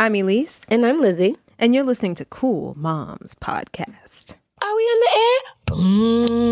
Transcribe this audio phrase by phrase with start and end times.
[0.00, 1.36] I'm Elise, And I'm Lizzie.
[1.58, 4.34] and you're listening to Cool Moms Podcast.
[4.62, 6.50] Are we on the air?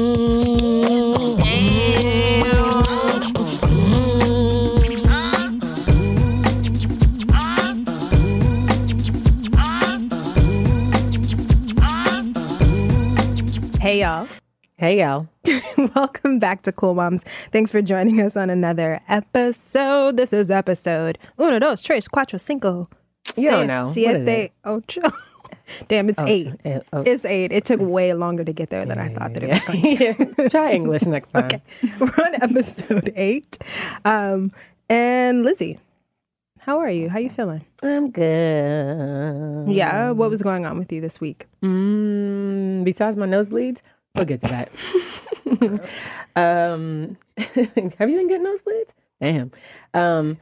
[13.80, 14.28] Hey, y'all.
[14.80, 15.26] Hey, y'all.
[15.96, 17.24] Welcome back to Cool Moms.
[17.50, 20.16] Thanks for joining us on another episode.
[20.16, 22.88] This is episode uno, dos, tres, cuatro, cinco,
[23.36, 23.90] You don't seis, know.
[23.92, 25.00] Siete, ocho.
[25.88, 26.52] Damn, it's eight.
[26.64, 27.02] eh, oh.
[27.06, 27.52] It's eight.
[27.52, 30.48] It took way longer to get there than I thought that it was going to.
[30.48, 31.44] Try English next time.
[31.44, 31.60] Okay.
[32.00, 33.58] We're on episode eight.
[34.04, 34.50] Um,
[34.88, 35.78] and Lizzie,
[36.60, 37.10] how are you?
[37.10, 37.64] How you feeling?
[37.82, 39.68] I'm good.
[39.68, 40.10] Yeah.
[40.12, 41.46] What was going on with you this week?
[41.62, 43.82] Mm, besides my nosebleeds,
[44.14, 44.70] we'll get to that.
[46.36, 48.90] um, have you been getting nosebleeds?
[49.20, 49.50] Damn.
[49.94, 50.38] Um,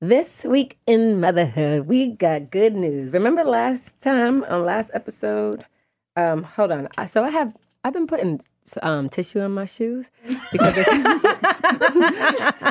[0.00, 3.12] this week in motherhood, we got good news.
[3.12, 5.64] Remember last time on last episode?
[6.16, 6.88] Um, hold on.
[7.08, 8.40] So I have I've been putting
[8.82, 10.10] um, tissue in my shoes
[10.52, 10.74] because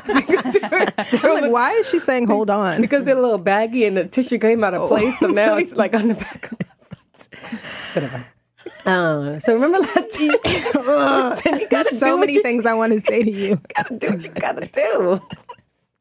[0.05, 2.81] because they're- I'm like, why is she saying hold on?
[2.81, 5.73] because they're a little baggy and the tissue came out of place, so now it's
[5.73, 7.27] like on the back of the foot.
[7.95, 8.25] Whatever.
[8.85, 10.29] Um, so remember last time?
[10.75, 13.59] Listen, There's so many you things I want to say to you.
[13.75, 15.19] gotta do what you gotta do.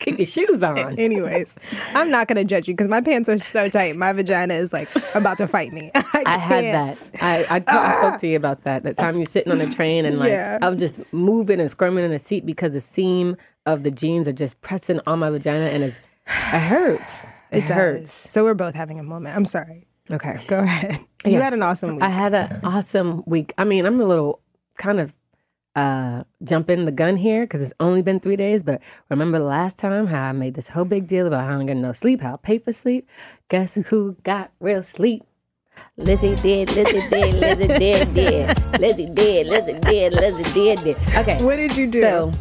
[0.00, 0.78] Keep your shoes on.
[0.98, 1.56] Anyways,
[1.94, 3.96] I'm not going to judge you because my pants are so tight.
[3.96, 5.90] My vagina is like about to fight me.
[5.94, 6.98] I, I had that.
[7.20, 8.84] I, I, I spoke to you about that.
[8.84, 10.58] That time you're sitting on the train and like Yeah.
[10.62, 14.32] I'm just moving and squirming in the seat because the seam of the jeans are
[14.32, 17.26] just pressing on my vagina and it's, it hurts.
[17.50, 17.76] It, It does.
[17.76, 18.12] hurts.
[18.30, 19.34] So we're both having a moment.
[19.34, 19.86] I'm sorry.
[20.10, 20.44] Okay.
[20.48, 21.00] Go ahead.
[21.24, 22.02] You had an awesome week.
[22.02, 23.54] I had an awesome week.
[23.56, 24.42] I mean, I'm a little
[24.76, 25.14] kind of
[25.78, 28.62] uh jumping the gun here because it's only been three days.
[28.62, 31.66] But remember the last time how I made this whole big deal about how I'm
[31.66, 33.08] getting no sleep, how I pay for sleep?
[33.48, 35.22] Guess who got real sleep?
[35.96, 38.80] Lizzie did, Lizzie did, Lizzie did, did.
[38.80, 40.96] Lizzie did, Lizzie did, Lizzie did, did.
[41.16, 41.44] Okay.
[41.44, 42.02] what did you do?
[42.02, 42.32] So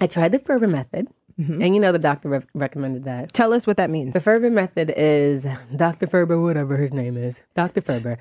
[0.00, 1.08] I tried the Ferber method.
[1.38, 3.32] And you know the doctor re- recommended that.
[3.32, 4.12] Tell us what that means.
[4.12, 6.08] The Ferber method is Dr.
[6.08, 7.80] Ferber, whatever his name is, Dr.
[7.80, 8.18] Ferber.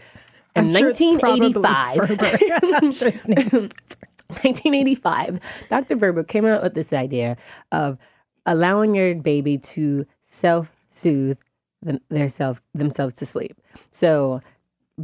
[0.56, 2.76] In I'm sure it's probably 1985, Ferber.
[2.86, 3.72] I'm sure his name's
[4.44, 5.40] 1985,
[5.70, 5.96] Dr.
[5.96, 7.38] Verbo came out with this idea
[7.72, 7.98] of
[8.46, 11.38] allowing your baby to self-soothe
[11.82, 12.00] them,
[12.30, 13.56] self, themselves to sleep.
[13.92, 14.42] So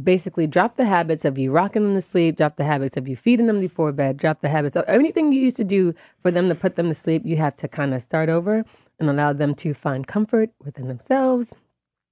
[0.02, 3.16] basically drop the habits of you rocking them to sleep, drop the habits of you
[3.16, 6.48] feeding them before bed, drop the habits of anything you used to do for them
[6.48, 8.64] to put them to sleep, you have to kind of start over
[8.98, 11.54] and allow them to find comfort within themselves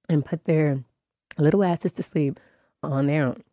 [0.09, 0.83] and put their
[1.37, 2.39] little asses to sleep
[2.81, 3.43] on their own.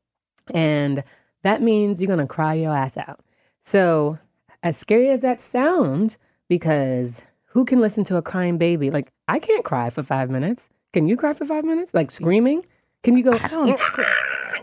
[0.55, 1.03] And
[1.43, 3.21] that means you're going to cry your ass out.
[3.65, 4.19] So,
[4.63, 8.91] as scary as that sounds, because who can listen to a crying baby?
[8.91, 10.69] Like, I can't cry for five minutes.
[10.93, 11.93] Can you cry for five minutes?
[11.95, 12.65] Like screaming?
[13.03, 13.33] Can you go?
[13.33, 14.07] I don't scream.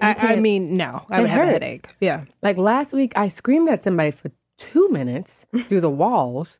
[0.02, 1.06] I, I mean, no.
[1.10, 1.88] I would have a headache.
[2.00, 2.26] Yeah.
[2.42, 6.60] Like last week, I screamed at somebody for two minutes through the walls,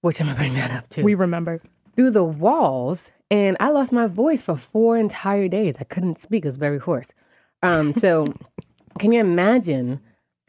[0.00, 1.02] which I'm gonna bring that up too.
[1.02, 1.60] We remember.
[1.94, 5.76] through the walls, and I lost my voice for four entire days.
[5.78, 7.08] I couldn't speak; it was very hoarse.
[7.62, 8.34] Um, so,
[8.98, 10.00] can you imagine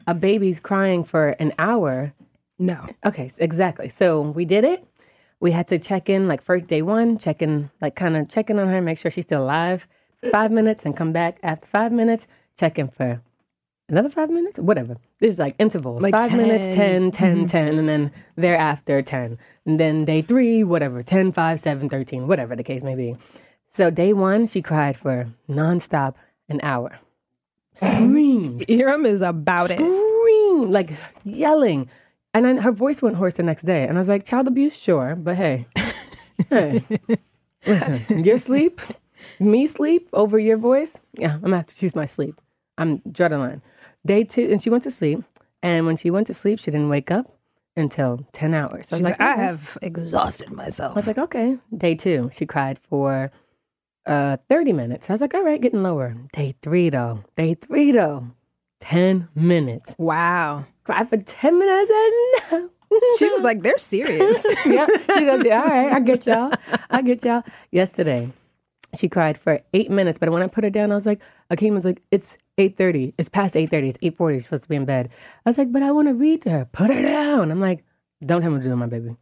[0.06, 2.12] a baby's crying for an hour?
[2.58, 2.86] No.
[3.04, 3.88] Okay, exactly.
[3.88, 4.86] So we did it.
[5.40, 8.50] We had to check in like first day one, check in, like kind of check
[8.50, 9.86] in on her, make sure she's still alive.
[10.30, 12.26] Five minutes and come back after five minutes,
[12.58, 13.20] check in for
[13.88, 14.96] another five minutes, whatever.
[15.20, 16.02] This is like intervals.
[16.02, 17.10] Like five minutes, 10.
[17.10, 17.46] 10, 10, mm-hmm.
[17.46, 19.38] 10, and then thereafter 10.
[19.66, 23.16] And then day three, whatever, 10, 5, 7, 13, whatever the case may be.
[23.70, 26.14] So day one, she cried for nonstop
[26.48, 26.98] an hour.
[27.76, 29.78] Screamed Iram is about it.
[29.78, 30.92] scream, like
[31.24, 31.88] yelling.
[32.32, 33.84] And then her voice went hoarse the next day.
[33.84, 35.14] And I was like, child abuse, sure.
[35.14, 35.66] But hey,
[36.50, 36.84] hey,
[37.66, 38.80] listen, your sleep,
[39.38, 40.92] me sleep over your voice.
[41.14, 42.40] Yeah, I'm gonna have to choose my sleep.
[42.76, 43.62] I'm drawing a line.
[44.04, 45.22] Day two, and she went to sleep.
[45.62, 47.26] And when she went to sleep, she didn't wake up
[47.76, 48.88] until 10 hours.
[48.88, 50.92] So I was She's like, like, I have exhausted myself.
[50.92, 51.56] I was like, okay.
[51.76, 53.32] Day two, she cried for
[54.06, 55.08] uh 30 minutes.
[55.10, 56.16] I was like, all right, getting lower.
[56.32, 57.20] Day three, though.
[57.36, 58.28] Day three, though.
[58.80, 59.94] 10 minutes.
[59.98, 60.66] wow.
[60.84, 61.90] Cried for 10 minutes.
[61.92, 62.70] I said, no.
[63.18, 64.44] She was like, they're serious.
[64.66, 64.86] yeah.
[65.16, 66.52] She goes, yeah, all right, I get y'all.
[66.90, 67.42] I get y'all.
[67.72, 68.30] Yesterday,
[68.94, 71.20] she cried for eight minutes, but when I put her down, I was like,
[71.50, 73.14] Akeem was like, it's 8.30.
[73.18, 73.88] It's past 8.30.
[73.88, 74.34] It's 8.40.
[74.34, 75.08] She's supposed to be in bed.
[75.44, 76.64] I was like, but I want to read to her.
[76.66, 77.50] Put her down.
[77.50, 77.84] I'm like,
[78.24, 79.16] don't tell me to do it, my baby.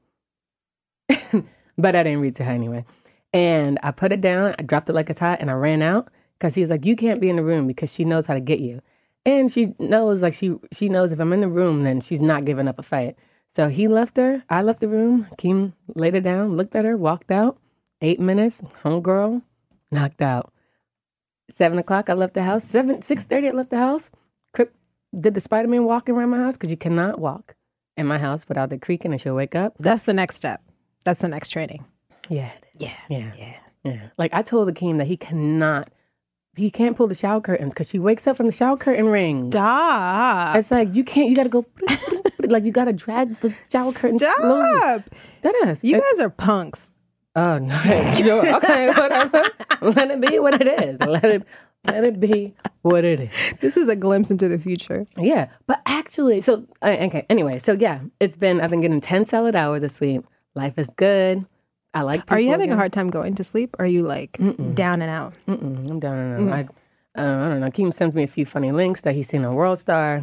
[1.79, 2.85] but I didn't read to her anyway.
[3.33, 6.09] And I put it down, I dropped it like it's hot, and I ran out
[6.39, 8.41] because he was like, you can't be in the room because she knows how to
[8.41, 8.83] get you.
[9.25, 12.45] And she knows, like, she she knows if I'm in the room, then she's not
[12.45, 13.17] giving up a fight.
[13.55, 14.43] So he left her.
[14.51, 15.29] I left the room.
[15.39, 17.59] Keem laid her down, looked at her, walked out.
[18.01, 18.61] Eight minutes.
[18.83, 19.43] Homegirl,
[19.91, 20.53] knocked out.
[21.51, 22.65] Seven o'clock, I left the house.
[22.65, 24.11] Seven, six thirty, I left the house.
[24.53, 24.75] Crip,
[25.19, 27.55] did the Spider Man walking around my house because you cannot walk
[27.97, 29.75] in my house without the creaking, and she'll wake up.
[29.79, 30.63] That's the next step.
[31.05, 31.85] That's the next training.
[32.29, 32.62] Yeah, it.
[32.77, 32.97] Yeah.
[33.09, 33.57] yeah, Yeah.
[33.85, 34.09] yeah.
[34.19, 35.91] Like I told Akeem that he cannot,
[36.57, 39.51] he can't pull the shower curtains because she wakes up from the shower curtain ring.
[39.51, 40.57] Stop.
[40.57, 41.31] It's like you can't.
[41.31, 41.67] You got to go.
[42.41, 45.03] like you got to drag the shower curtain slowly.
[45.43, 45.83] That is.
[45.85, 46.91] You It- guys are punks.
[47.35, 47.75] Oh no!
[48.23, 48.57] Sure.
[48.57, 49.43] Okay, whatever.
[49.81, 51.01] Let it be what it is.
[51.01, 51.43] Let it
[51.87, 53.55] let it be what it is.
[53.63, 55.07] This is a glimpse into the future.
[55.17, 57.25] Yeah, but actually, so uh, okay.
[57.31, 58.61] Anyway, so yeah, it's been.
[58.61, 60.27] I've been getting ten solid hours of sleep.
[60.55, 61.47] Life is good.
[61.95, 62.23] I like.
[62.31, 63.77] Are you people having a hard time going to sleep?
[63.79, 64.39] Or are you like
[64.75, 65.35] down and out?
[65.47, 66.55] Mm-mm, I'm down and out.
[67.17, 67.71] I, uh, I don't know.
[67.71, 70.23] Keem sends me a few funny links that he's seen on World Star,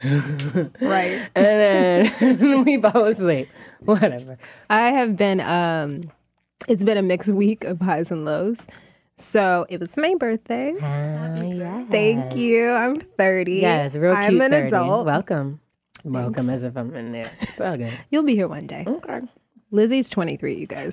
[0.02, 1.28] Right.
[1.34, 2.06] and
[2.40, 3.48] then we fall asleep.
[3.84, 4.38] Whatever.
[4.68, 6.10] I have been um
[6.68, 8.66] it's been a mixed week of highs and lows.
[9.16, 10.72] So it was my birthday.
[10.72, 11.84] Uh, yeah.
[11.90, 12.70] Thank you.
[12.70, 13.52] I'm 30.
[13.52, 14.24] Yes, real cute.
[14.24, 14.68] I'm an 30.
[14.68, 15.06] adult.
[15.06, 15.60] Welcome.
[16.04, 17.30] Welcome as if I'm in there.
[17.40, 17.92] So good.
[18.10, 18.84] You'll be here one day.
[18.86, 19.20] Okay.
[19.70, 20.92] Lizzie's 23, you guys.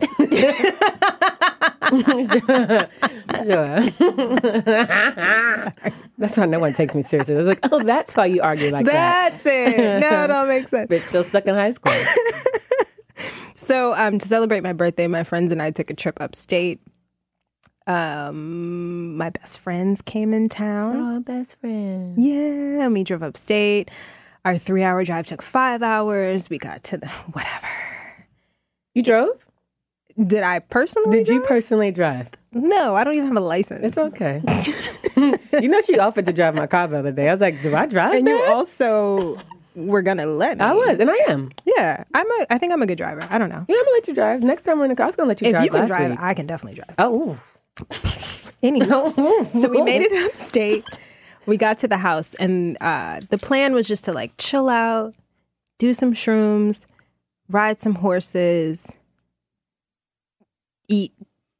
[1.90, 3.80] Sure.
[6.18, 7.36] that's why no one takes me seriously.
[7.36, 9.32] I was like, oh, that's why you argue like that.
[9.32, 10.00] That's it.
[10.02, 10.90] No, it all makes sense.
[10.90, 11.94] Bitch still stuck in high school.
[13.60, 16.80] So, um, to celebrate my birthday, my friends and I took a trip upstate.
[17.88, 20.96] Um, my best friends came in town.
[20.96, 22.16] Oh, best friend.
[22.24, 23.90] Yeah, and we drove upstate.
[24.46, 26.52] Our three-hour drive took five hours.
[26.52, 27.97] We got to the whatever.
[28.98, 29.38] You drove?
[30.26, 31.20] Did I personally?
[31.20, 32.30] Did you personally drive?
[32.52, 33.84] No, I don't even have a license.
[33.84, 34.42] It's okay.
[35.62, 37.30] you know, she offered to drive my car the other day.
[37.30, 39.38] I was like, do I drive and you also
[39.76, 40.64] were gonna let me.
[40.64, 41.52] I was, and I am.
[41.64, 42.46] Yeah, I'm a.
[42.50, 43.28] I think I'm a good driver.
[43.30, 43.64] I don't know.
[43.70, 44.42] Yeah, I'm gonna let you drive.
[44.42, 45.66] Next time we're in the car, I was gonna let you If drive.
[45.66, 46.20] you can drive, week.
[46.20, 46.96] I can definitely drive.
[46.98, 47.40] Oh,
[48.64, 49.14] Anyways,
[49.62, 50.84] so we made it upstate.
[51.46, 55.14] We got to the house, and uh, the plan was just to like chill out,
[55.78, 56.88] do some shrooms,
[57.50, 58.92] ride some horses,
[60.88, 61.14] eat.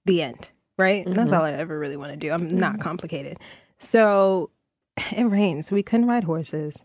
[0.06, 0.50] The end.
[0.78, 1.04] Right.
[1.06, 2.32] That's all I ever really want to do.
[2.32, 3.38] I'm not complicated.
[3.78, 4.52] So
[5.12, 5.68] it rains.
[5.68, 6.82] So we couldn't ride horses.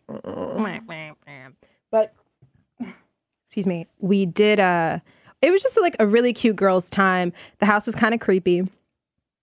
[1.90, 2.12] But
[3.44, 4.58] excuse me, we did.
[4.58, 4.98] Uh,
[5.40, 7.32] it was just like a really cute girls' time.
[7.58, 8.62] The house was kind of creepy.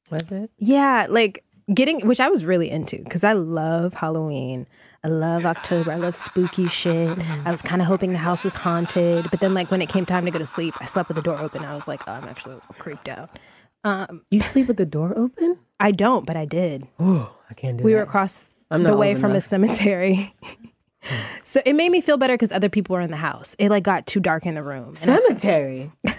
[0.09, 0.50] was it?
[0.57, 4.67] Yeah, like getting, which I was really into because I love Halloween.
[5.04, 5.92] I love October.
[5.92, 7.18] I love spooky shit.
[7.46, 10.06] I was kind of hoping the house was haunted, but then like when it came
[10.06, 11.63] time to go to sleep, I slept with the door open.
[11.63, 13.30] I was like, oh, I'm actually creeped out.
[13.86, 15.57] Um, You sleep with the door open?
[15.80, 16.86] I don't, but I did.
[17.00, 17.98] Oh, I can't do We that.
[17.98, 20.36] were across the way from a cemetery.
[21.44, 23.56] so it made me feel better because other people were in the house.
[23.57, 24.96] It like got too dark in the room.
[24.98, 25.90] Cemetery.
[26.04, 26.13] Wait,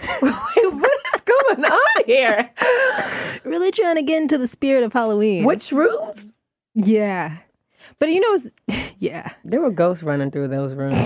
[0.73, 2.49] what is going on here?
[3.43, 5.45] really trying to get into the spirit of Halloween.
[5.45, 6.33] Which rooms?
[6.73, 7.37] Yeah.
[8.01, 9.29] But you know, yeah.
[9.45, 10.97] There were ghosts running through those rooms.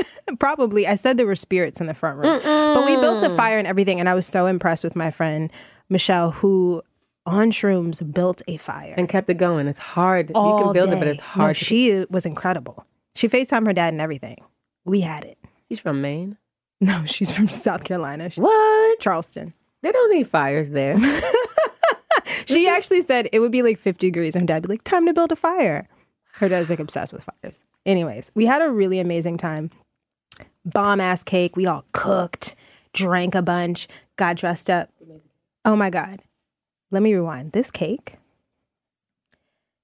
[0.38, 0.86] Probably.
[0.86, 2.40] I said there were spirits in the front room.
[2.44, 3.98] But we built a fire and everything.
[4.00, 5.50] And I was so impressed with my friend,
[5.88, 6.82] Michelle, who
[7.26, 8.94] on shrooms built a fire.
[8.96, 9.66] and kept it going.
[9.68, 10.28] It's hard.
[10.30, 11.10] you can build it, but day.
[11.12, 11.56] it's No, hard.
[11.56, 12.84] to- she was incredible.
[13.14, 14.36] She FaceTimed her dad and everything.
[14.84, 15.38] We had it.
[15.68, 16.36] She's from Maine.
[16.82, 19.00] No, she's from South Carolina, She- What?
[19.00, 19.52] Charleston.
[19.82, 20.96] They don't need fires there.
[22.46, 24.82] She actually said it would be like 50 degrees and her dad would be like,
[24.84, 25.86] time to build a fire.
[26.40, 27.60] Her dad's like obsessed with fires.
[27.84, 29.70] Anyways, we had a really amazing time.
[30.64, 31.54] Bomb ass cake.
[31.54, 32.54] We all cooked,
[32.94, 34.88] drank a bunch, got dressed up.
[35.66, 36.22] Oh my God.
[36.90, 37.52] Let me rewind.
[37.52, 38.14] This cake,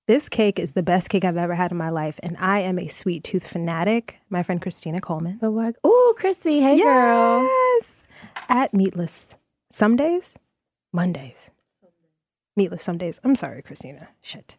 [0.08, 2.18] this cake is the best cake I've ever had in my life.
[2.22, 4.18] And I am a sweet tooth fanatic.
[4.30, 5.38] My friend Christina Coleman.
[5.84, 7.42] oh, Chrissy, hey girl.
[7.42, 8.06] Yes.
[8.48, 9.34] At Meatless.
[9.70, 10.38] Some days,
[10.90, 11.50] Mondays.
[12.56, 13.20] Meatless some days.
[13.24, 14.08] I'm sorry, Christina.
[14.22, 14.56] Shit.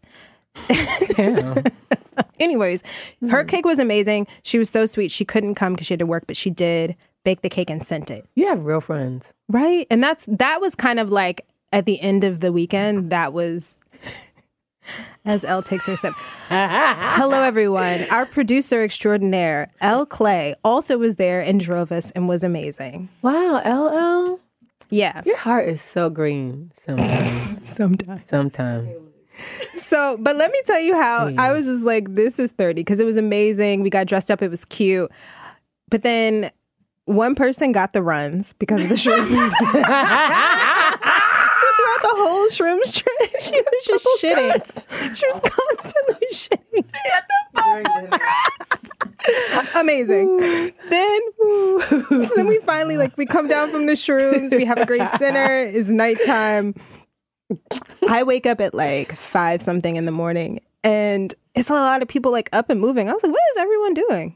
[1.16, 1.64] Damn.
[2.40, 2.84] Anyways,
[3.30, 3.48] her hmm.
[3.48, 4.28] cake was amazing.
[4.44, 5.12] She was so sweet.
[5.12, 7.84] She couldn't come because she had to work, but she did bake the cake and
[7.84, 8.26] sent it.
[8.36, 9.34] You have real friends.
[9.50, 9.86] Right.
[9.90, 13.80] And that's that was kind of like at the end of the weekend, that was
[15.26, 16.14] as Elle takes her sip.
[16.48, 18.06] Hello everyone.
[18.10, 23.10] Our producer extraordinaire, Elle Clay, also was there and drove us and was amazing.
[23.22, 24.40] Wow, Elle.
[24.90, 25.22] Yeah.
[25.26, 27.70] Your heart is so green sometimes.
[27.78, 28.24] Sometimes.
[28.28, 28.88] sometimes.
[29.76, 33.00] So, but let me tell you how I was just like, this is 30 because
[33.00, 33.82] it was amazing.
[33.82, 35.12] We got dressed up, it was cute.
[35.90, 36.52] But then
[37.06, 39.52] one person got the runs because of the shrooms.
[39.52, 39.68] so
[41.78, 45.16] throughout the whole shrooms trip, she was just shitting.
[45.16, 46.86] She was constantly shitting.
[49.76, 50.38] Amazing.
[50.90, 51.20] Then,
[52.10, 54.52] so then we finally like we come down from the shrooms.
[54.52, 55.60] We have a great dinner.
[55.60, 56.76] It's nighttime.
[58.10, 62.08] I wake up at like five something in the morning and it's a lot of
[62.08, 63.10] people like up and moving.
[63.10, 64.36] I was like, what is everyone doing?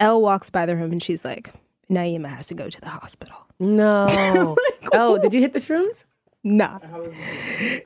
[0.00, 1.52] Elle walks by the room and she's like,
[1.90, 3.36] Naima has to go to the hospital.
[3.58, 4.06] No.
[4.92, 6.04] oh, did you hit the shrooms?
[6.42, 6.78] Nah.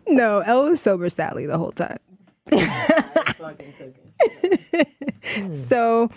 [0.08, 1.98] No, Elle was sober sadly the whole time.
[5.30, 5.52] Hmm.
[5.52, 6.10] so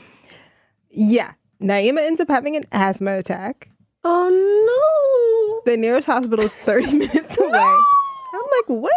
[0.90, 3.70] yeah, Naima ends up having an asthma attack.
[4.04, 5.72] Oh no.
[5.72, 7.50] The nearest hospital is 30 minutes away.
[7.60, 8.94] I'm like, what?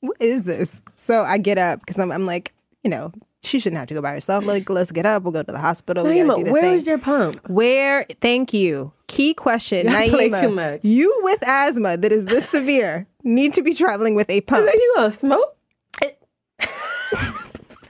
[0.00, 0.80] What is this?
[0.94, 2.52] So I get up because I'm, I'm like,
[2.84, 3.12] you know,
[3.42, 4.44] she shouldn't have to go by herself.
[4.44, 5.22] Like, let's get up.
[5.22, 6.04] We'll go to the hospital.
[6.04, 6.10] no.
[6.10, 7.48] We gotta do Naima, where is your pump?
[7.48, 8.04] Where?
[8.20, 8.92] Thank you.
[9.06, 10.40] Key question, Naima.
[10.40, 10.84] too much.
[10.84, 14.66] You with asthma that is this severe need to be traveling with a pump.
[14.68, 15.56] Are you gonna smoke?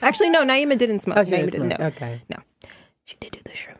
[0.00, 0.44] Actually, no.
[0.44, 1.18] Naima didn't smoke.
[1.18, 1.80] Oh, Naima didn't smoke.
[1.80, 2.20] No, Okay.
[2.28, 2.36] no.
[3.04, 3.77] She did do the though.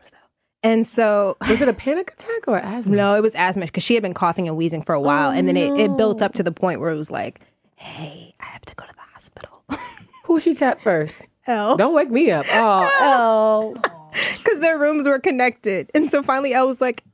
[0.63, 2.97] And so Was it a panic attack or asthma?
[2.97, 5.47] No, it was asthma because she had been coughing and wheezing for a while, and
[5.47, 7.41] then it, it built up to the point where it was like,
[7.77, 9.63] "Hey, I have to go to the hospital."
[10.25, 11.31] Who she tapped first?
[11.47, 12.45] Elle, Don't wake me up.
[12.51, 14.11] Oh, oh.
[14.37, 17.05] because their rooms were connected, and so finally, Elle was like,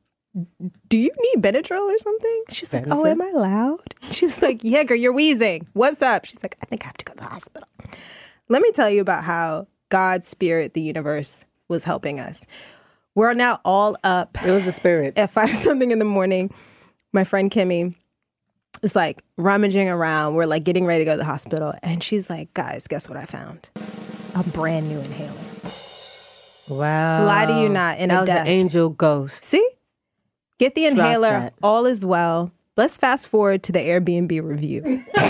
[0.88, 4.60] "Do you need Benadryl or something?" She's like, "Oh, am I loud?" She was like,
[4.62, 5.66] "Yeah, girl, you're wheezing.
[5.74, 7.68] What's up?" She's like, "I think I have to go to the hospital."
[8.48, 12.46] Let me tell you about how God's spirit, the universe, was helping us.
[13.14, 15.16] We're now all up It was the spirit.
[15.16, 16.52] at five something in the morning,
[17.12, 17.94] my friend Kimmy
[18.82, 20.34] is like rummaging around.
[20.34, 21.72] We're like getting ready to go to the hospital.
[21.82, 23.68] And she's like, guys, guess what I found?
[24.34, 25.32] A brand new inhaler.
[26.68, 27.24] Wow.
[27.26, 28.46] Lie to you not, in a that was desk.
[28.46, 29.44] an angel ghost.
[29.44, 29.66] See?
[30.58, 31.50] Get the inhaler.
[31.62, 32.50] All is well.
[32.76, 35.04] Let's fast forward to the Airbnb review.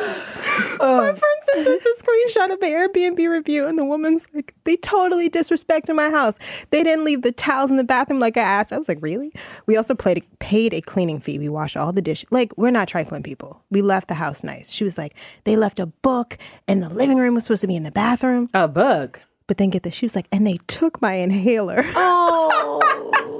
[0.78, 1.14] My oh.
[1.14, 5.28] friend sends us the screenshot of the Airbnb review, and the woman's like, they totally
[5.28, 6.38] disrespected my house.
[6.70, 8.72] They didn't leave the towels in the bathroom like I asked.
[8.72, 9.32] I was like, really?
[9.66, 11.38] We also played, paid a cleaning fee.
[11.38, 12.28] We washed all the dishes.
[12.30, 13.62] Like, we're not trifling people.
[13.70, 14.72] We left the house nice.
[14.72, 17.76] She was like, they left a book, and the living room was supposed to be
[17.76, 18.48] in the bathroom.
[18.54, 19.20] A book.
[19.46, 21.84] But then get this, she was like, and they took my inhaler.
[21.96, 22.80] Oh.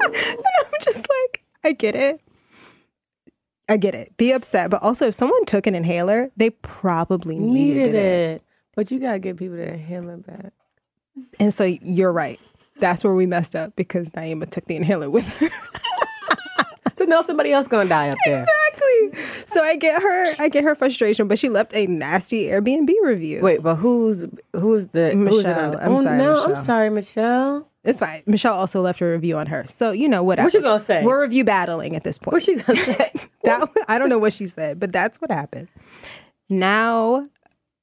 [0.03, 2.21] And I'm just like, I get it.
[3.71, 4.15] I get it.
[4.17, 4.69] Be upset.
[4.71, 7.99] But also, if someone took an inhaler, they probably needed, Needed it.
[8.37, 8.43] it.
[8.75, 10.53] But you gotta get people to inhale it back.
[11.39, 12.41] And so you're right.
[12.79, 15.49] That's where we messed up because Naima took the inhaler with her.
[16.97, 18.43] So now somebody else gonna die up there.
[18.43, 19.23] exactly.
[19.47, 23.41] So I get her, I get her frustration, but she left a nasty Airbnb review.
[23.41, 25.59] Wait, but who's who's the who's Michelle.
[25.59, 25.81] under?
[25.83, 26.57] I'm oh, sorry, no, Michelle.
[26.57, 27.70] I'm sorry, Michelle.
[27.83, 28.23] It's fine.
[28.27, 29.65] Michelle also left a review on her.
[29.67, 30.47] So, you know, whatever.
[30.47, 31.03] What you gonna say?
[31.03, 32.35] We're review battling at this point.
[32.35, 33.11] What she gonna say?
[33.45, 35.69] that I don't know what she said, but that's what happened.
[36.49, 37.27] Now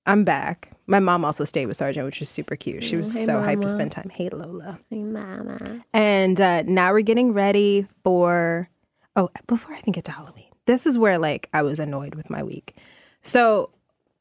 [0.06, 0.72] I'm back.
[0.86, 2.84] My mom also stayed with Sergeant, which was super cute.
[2.84, 4.10] She was Hey, so hyped to spend time.
[4.10, 4.80] Hey Lola.
[4.89, 5.84] Hey, mama.
[5.94, 8.70] And uh, now we're getting ready for.
[9.16, 12.30] Oh, before I even get to Halloween, this is where like I was annoyed with
[12.30, 12.75] my week.
[13.24, 13.72] So,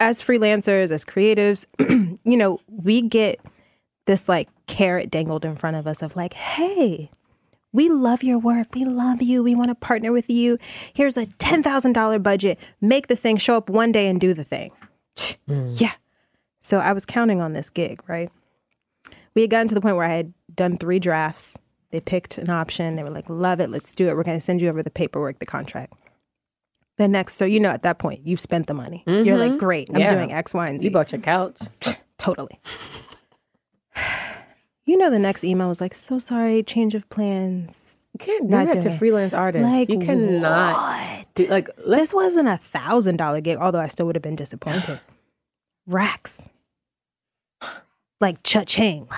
[0.00, 1.66] as freelancers, as creatives,
[2.24, 3.38] you know, we get
[4.06, 7.10] this like carrot dangled in front of us of like, hey,
[7.72, 8.74] we love your work.
[8.74, 9.42] We love you.
[9.42, 10.58] We want to partner with you.
[10.94, 12.58] Here's a $10,000 budget.
[12.80, 14.70] Make this thing show up one day and do the thing.
[15.46, 15.66] Hmm.
[15.70, 15.92] Yeah.
[16.60, 18.30] So I was counting on this gig, right?
[19.34, 21.56] We had gotten to the point where I had done three drafts.
[21.90, 22.96] They picked an option.
[22.96, 23.70] They were like, love it.
[23.70, 24.16] Let's do it.
[24.16, 25.92] We're going to send you over the paperwork, the contract.
[26.96, 29.04] The next, so you know, at that point, you've spent the money.
[29.06, 29.58] You're like, mm-hmm.
[29.58, 30.14] great, I'm Yeah.
[30.14, 30.86] doing X, Y, and Z.
[30.86, 31.58] You bought your couch.
[32.16, 32.58] Totally.
[34.86, 37.96] You know, the next email was like, so sorry, change of plans.
[38.14, 38.98] You can't do that to it.
[38.98, 39.68] freelance artists.
[39.68, 41.26] Like, you cannot.
[41.34, 41.68] Do, like.
[41.86, 45.00] This wasn't a thousand dollar gig, although I still would have been disappointed.
[45.86, 46.48] Racks.
[48.20, 49.08] Like cha-ching.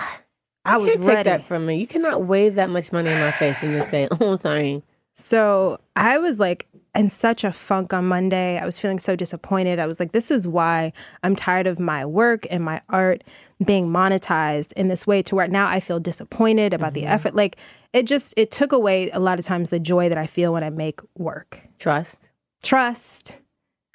[0.65, 1.29] I You was can't take ready.
[1.29, 1.77] that from me.
[1.77, 4.83] You cannot wave that much money in my face and just say, "Oh, sorry."
[5.13, 8.59] So I was like in such a funk on Monday.
[8.59, 9.79] I was feeling so disappointed.
[9.79, 10.91] I was like, this is why
[11.23, 13.23] I'm tired of my work and my art
[13.63, 17.35] being monetized in this way to where now I feel disappointed about the effort.
[17.35, 17.57] Like
[17.93, 20.63] it just it took away a lot of times the joy that I feel when
[20.63, 21.61] I make work.
[21.77, 22.29] Trust.
[22.63, 23.35] Trust.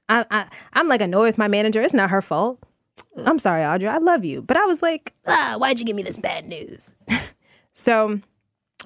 [0.09, 1.81] I, I I'm like annoyed with my manager.
[1.81, 2.59] It's not her fault.
[3.17, 3.89] I'm sorry, Audrey.
[3.89, 4.43] I love you.
[4.43, 6.95] But I was like, ah, why'd you give me this bad news?
[7.73, 8.21] so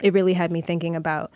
[0.00, 1.32] it really had me thinking about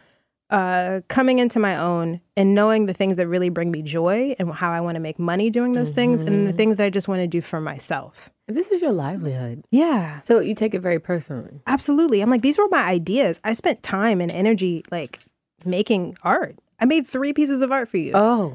[0.51, 4.53] uh, coming into my own and knowing the things that really bring me joy and
[4.53, 7.09] how I want to make money doing those things and the things that I just
[7.09, 8.31] want to do for myself.
[8.49, 11.61] This is your livelihood, Yeah, so you take it very personally.
[11.67, 12.21] absolutely.
[12.21, 13.41] I'm like, these were my ideas.
[13.45, 15.21] I spent time and energy like
[15.65, 16.57] making art.
[16.81, 18.13] I made three pieces of art for you.
[18.15, 18.55] Oh,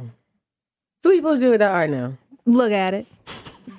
[1.03, 2.17] so what you supposed to do with that art now?
[2.45, 3.07] Look at it.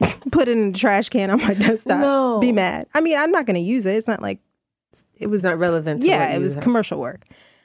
[0.32, 2.00] Put it in the trash can on my desktop.
[2.00, 2.38] No.
[2.40, 2.86] Be mad.
[2.94, 3.94] I mean, I'm not going to use it.
[3.96, 4.38] It's not like
[5.18, 6.00] it was It's not relevant.
[6.02, 7.24] To yeah, it was commercial work.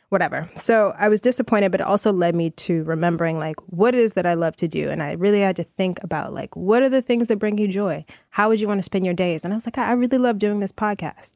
[0.10, 0.50] Whatever.
[0.56, 4.14] So I was disappointed, but it also led me to remembering like what it is
[4.14, 4.90] that I love to do.
[4.90, 7.68] And I really had to think about like what are the things that bring you
[7.68, 8.06] joy?
[8.30, 9.44] How would you want to spend your days?
[9.44, 11.34] And I was like, I really love doing this podcast.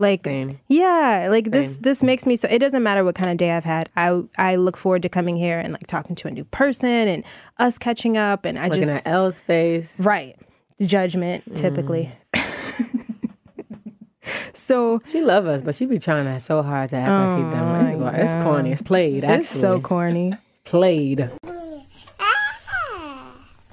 [0.00, 0.60] Like Same.
[0.68, 1.82] yeah, like this Same.
[1.82, 3.88] this makes me so it doesn't matter what kind of day I've had.
[3.96, 7.24] I I look forward to coming here and like talking to a new person and
[7.58, 9.98] us catching up and I Looking just at Elle's face.
[9.98, 10.36] right.
[10.80, 12.04] Judgment typically.
[12.04, 12.12] Mm.
[14.58, 17.92] So She love us, but she be trying so hard to act like she.
[17.92, 18.72] It's, oh, it's corny.
[18.72, 19.24] It's played.
[19.24, 20.34] Actually, it's so corny.
[20.64, 21.30] played.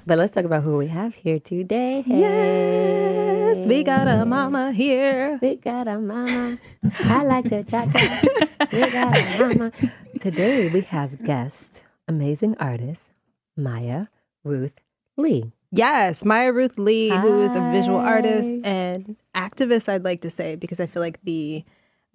[0.08, 2.04] But let's talk about who we have here today.
[2.06, 5.36] Yes, we got a mama here.
[5.42, 6.58] We got a mama.
[7.06, 8.68] I like to cha cha.
[8.72, 9.72] We got a mama.
[10.20, 13.02] Today we have guest, amazing artist,
[13.56, 14.06] Maya
[14.44, 14.78] Ruth
[15.16, 15.50] Lee.
[15.72, 20.56] Yes, Maya Ruth Lee, who is a visual artist and activist, I'd like to say,
[20.56, 21.64] because I feel like the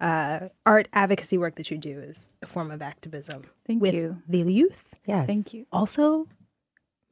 [0.00, 4.20] uh, art advocacy work that you do is a form of activism Thank with you.
[4.28, 4.94] the youth.
[5.06, 5.26] Yes.
[5.26, 5.66] Thank you.
[5.70, 6.26] Also,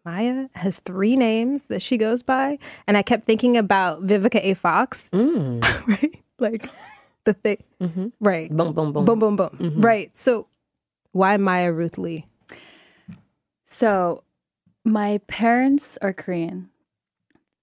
[0.05, 4.55] Maya has three names that she goes by, and I kept thinking about Vivica A.
[4.55, 5.63] Fox, Mm.
[5.87, 6.17] right?
[6.39, 6.71] Like
[7.25, 8.51] the thing, hmm right?
[8.51, 9.05] Boom, boom, boom.
[9.05, 9.51] Boom, boom, boom.
[9.61, 9.85] Mhm.
[9.85, 10.17] Right.
[10.17, 10.47] So,
[11.13, 12.27] why Maya Ruth Lee?
[13.67, 14.25] So,
[14.85, 16.71] my parents are Korean.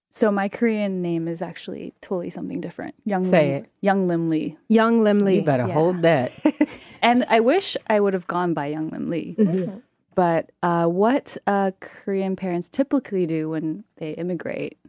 [0.10, 2.96] So my Korean name is actually totally something different.
[3.06, 3.70] Young Say Lim, it.
[3.82, 4.58] Young Lim Lee.
[4.68, 5.36] Young Lim Lee.
[5.38, 5.74] You better Yeah.
[5.74, 6.32] hold that.
[7.04, 9.36] And I wish I would have gone by Young Lim Lee.
[9.38, 9.78] Mm-hmm.
[10.16, 14.80] But uh, what uh, Korean parents typically do when they immigrate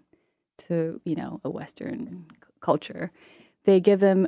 [0.68, 3.12] to, you know, a Western c- culture,
[3.64, 4.26] they give them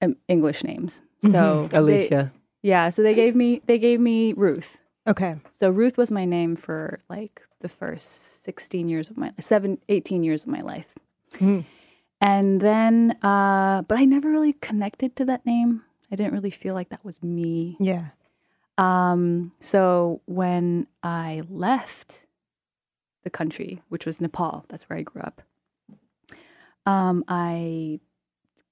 [0.00, 1.00] um, English names.
[1.22, 2.32] So they- Alicia.
[2.62, 4.80] yeah, so they gave me they gave me Ruth.
[5.06, 5.36] Okay.
[5.50, 10.22] So Ruth was my name for like the first 16 years of my seven, 18
[10.22, 10.86] years of my life.
[11.32, 11.64] Mhm.
[12.20, 15.82] And then uh but I never really connected to that name.
[16.10, 17.76] I didn't really feel like that was me.
[17.80, 18.08] Yeah.
[18.78, 22.22] Um so when I left
[23.24, 25.42] the country, which was Nepal, that's where I grew up.
[26.86, 27.98] Um I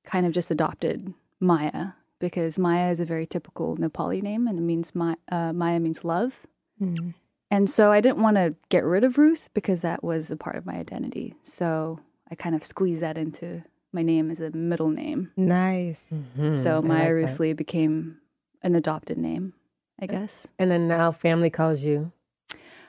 [0.04, 1.88] kind of just adopted Maya
[2.20, 6.04] because Maya is a very typical Nepali name and it means Ma- uh, Maya means
[6.04, 6.46] love.
[6.80, 7.14] Mm.
[7.50, 10.54] And so I didn't want to get rid of Ruth because that was a part
[10.54, 11.34] of my identity.
[11.42, 11.98] So
[12.30, 15.32] I kind of squeezed that into my name as a middle name.
[15.36, 16.06] Nice.
[16.38, 16.54] Mhm.
[16.56, 17.40] so Maya like Ruth.
[17.40, 18.18] Lee became
[18.62, 19.54] an adopted name,
[20.00, 20.46] I guess.
[20.60, 22.12] And then now family calls you.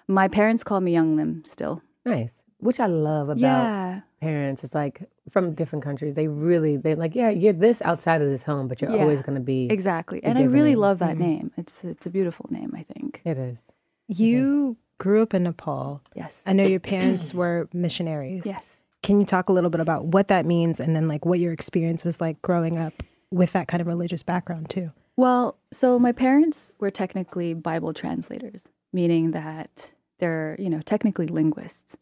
[0.07, 1.81] My parents call me Young Lim still.
[2.05, 2.40] Nice.
[2.62, 4.02] Which I love about yeah.
[4.21, 4.63] parents.
[4.63, 6.15] It's like from different countries.
[6.15, 9.02] They really, they're like, yeah, you're this outside of this home, but you're Yeah.
[9.02, 9.67] always going to be.
[9.69, 10.24] Exactly.
[10.24, 10.80] And I really name.
[10.80, 11.19] love that Mhm.
[11.19, 11.52] name.
[11.58, 13.21] It's it's a beautiful name, I think.
[13.26, 13.60] It is.
[14.08, 16.02] You grew up in Nepal.
[16.15, 16.41] Yes.
[16.45, 18.43] I know your parents were missionaries.
[18.45, 18.82] yes.
[19.04, 21.52] Can you talk a little bit about what that means and then like what your
[21.54, 22.93] experience was like growing up
[23.32, 24.91] with that kind of religious background too?
[25.17, 31.97] Well, so my parents were technically Bible translators, meaning that they're, you know, technically linguists.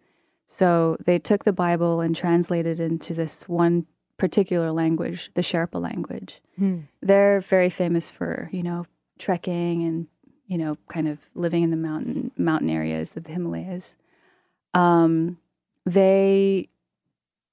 [0.51, 3.85] So they took the Bible and translated it into this one
[4.17, 6.41] particular language, the Sherpa language.
[6.57, 6.79] Hmm.
[7.03, 8.87] They're very famous for, you know,
[9.19, 10.07] trekking and,
[10.47, 13.95] you know, kind of living in the mountain mountain areas of the Himalayas.
[14.73, 15.37] Um,
[15.85, 16.67] they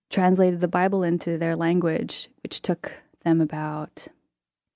[0.09, 4.07] translated the Bible into their language, which took them about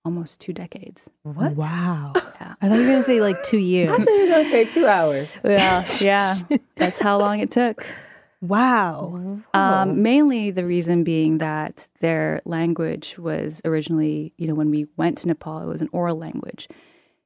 [0.04, 1.08] almost two decades.
[1.22, 1.52] What?
[1.52, 2.12] Wow.
[2.14, 2.54] Yeah.
[2.60, 3.88] I thought you were gonna say like two years.
[3.88, 4.04] I years.
[4.04, 5.34] thought you were going to say two hours.
[5.42, 6.58] Yeah, yeah.
[6.76, 7.86] That's how long it took.
[8.40, 9.42] Wow.
[9.52, 9.58] Oh.
[9.58, 15.18] Um, mainly the reason being that their language was originally, you know, when we went
[15.18, 16.68] to Nepal, it was an oral language.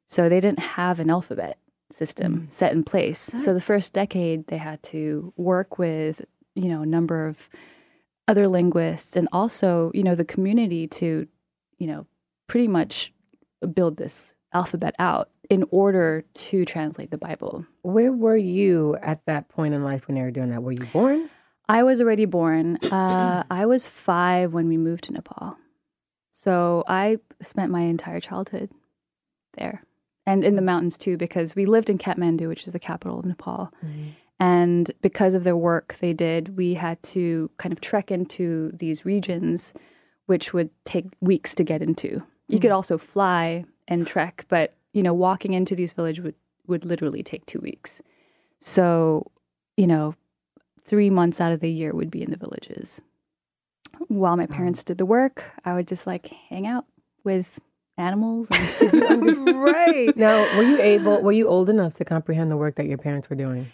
[0.07, 1.59] So they didn't have an alphabet
[1.90, 3.20] system set in place.
[3.20, 6.24] So the first decade, they had to work with,
[6.55, 7.48] you know, a number of
[8.27, 11.29] other linguists and also, you know, the community to,
[11.79, 12.07] you know,
[12.48, 13.12] pretty much
[13.72, 17.64] build this alphabet out in order to translate the Bible.
[17.83, 20.62] Where were you at that point in life when they were doing that?
[20.62, 21.28] Were you born?
[21.68, 22.76] I was already born.
[22.76, 25.57] Uh, I was five when we moved to Nepal.
[26.30, 28.70] So I spent my entire childhood
[29.57, 29.83] there
[30.26, 33.24] and in the mountains too, because we lived in Kathmandu, which is the capital of
[33.24, 33.72] Nepal.
[34.40, 39.04] And because of their work they did, we had to kind of trek into these
[39.04, 39.74] regions,
[40.26, 42.20] which would take weeks to get into.
[42.48, 46.35] You could also fly and trek, but you know, walking into these villages would,
[46.66, 48.00] would literally take two weeks.
[48.61, 49.30] So,
[49.76, 50.14] you know,
[50.85, 53.02] three months out of the year would be in the villages.
[54.09, 56.87] While my parents did the work, I would just like hang out
[57.24, 57.59] with
[57.98, 58.48] animals.
[58.50, 60.16] And right.
[60.16, 63.28] Now, were you able, were you old enough to comprehend the work that your parents
[63.28, 63.66] were doing?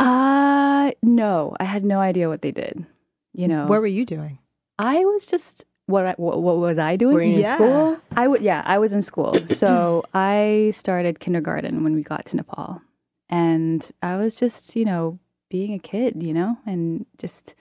[0.00, 2.84] uh no, I had no idea what they did.
[3.32, 4.38] You know, What were you doing?
[4.78, 7.14] I was just what, I, what what was I doing?
[7.14, 7.52] Were you Yeah.
[7.54, 7.98] in school?
[8.16, 9.42] I would yeah, I was in school.
[9.48, 12.80] So I started kindergarten when we got to Nepal.
[13.28, 15.18] And I was just, you know,
[15.50, 17.54] being a kid, you know, and just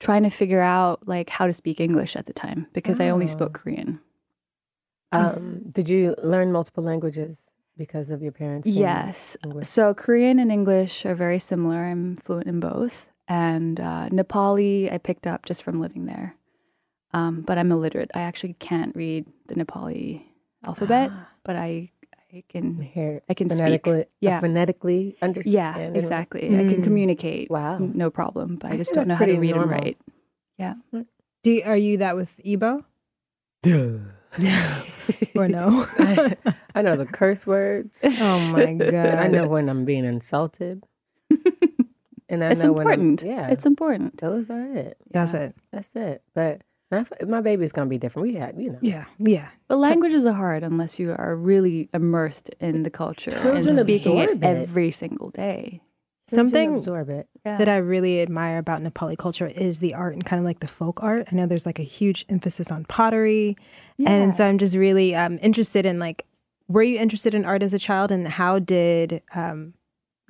[0.00, 3.24] trying to figure out like how to speak English at the time because I only
[3.26, 3.28] Oh.
[3.28, 4.00] spoke Korean.
[5.12, 7.40] Um, did you learn multiple languages
[7.76, 8.68] because of your parents?
[8.68, 9.36] Yes.
[9.42, 9.66] English?
[9.66, 11.86] So Korean and English are very similar.
[11.86, 13.06] I'm fluent in both.
[13.26, 16.34] And uh, Nepali, I picked up just from living there.
[17.14, 18.10] Um, but I'm illiterate.
[18.14, 20.22] I actually can't read the Nepali
[20.66, 21.10] alphabet,
[21.44, 21.90] but I
[22.32, 23.58] I can hear I can speak.
[23.58, 24.40] phonetically, Yeah.
[24.40, 25.52] phonetically understand.
[25.54, 26.44] Yeah, and- exactly.
[26.46, 27.48] I can communicate.
[27.48, 27.54] communication.
[27.54, 27.78] Wow.
[27.78, 28.56] no problem.
[28.56, 29.74] But I, I just don't know how to read normal.
[29.74, 29.98] and write.
[30.58, 30.74] Yeah.
[31.44, 32.84] Do you, are you that with Ebo
[35.34, 35.86] or no?
[35.98, 36.36] I,
[36.74, 38.04] I know the curse words.
[38.04, 39.14] oh my god!
[39.14, 40.84] I know when I'm being insulted.
[42.30, 43.22] And I it's know when important.
[43.22, 44.18] yeah, It's important.
[44.18, 44.98] those are it.
[45.10, 45.40] That's Yeah.
[45.44, 45.56] it.
[45.72, 46.22] That's it.
[46.34, 48.28] But my, my baby's gonna be different.
[48.28, 49.50] We had, you know, Yeah, yeah.
[49.68, 54.30] But languages are hard unless you are really immersed in the culture and speaking it
[54.30, 54.46] absorb it.
[54.46, 55.82] every single day.
[56.28, 57.28] Children Something absorb it.
[57.46, 57.56] Yeah.
[57.56, 60.68] that I really admire about Nepali culture is the art and kind of like the
[60.68, 61.26] folk art.
[61.32, 63.56] I know there's like a huge emphasis on pottery,
[64.04, 66.26] and so I'm just really um, interested in like,
[66.68, 69.72] were you interested in art as a child, and how did um,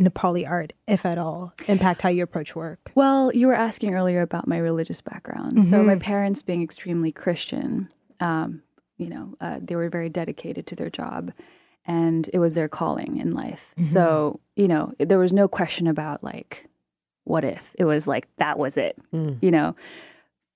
[0.01, 2.93] Nepali art, if at all, impact how you approach work?
[2.95, 5.65] Well, you were asking earlier about my religious background.
[5.65, 5.87] So Mhm.
[5.87, 7.89] my parents being extremely Christian,
[8.21, 8.63] um,
[8.97, 11.33] you know, uh, they were very dedicated to their job,
[11.85, 13.75] and it was their calling in life.
[13.79, 16.67] So you know, there was no question about like,
[17.25, 18.97] what if it was like that was it.
[19.13, 19.39] Mm.
[19.41, 19.77] You know,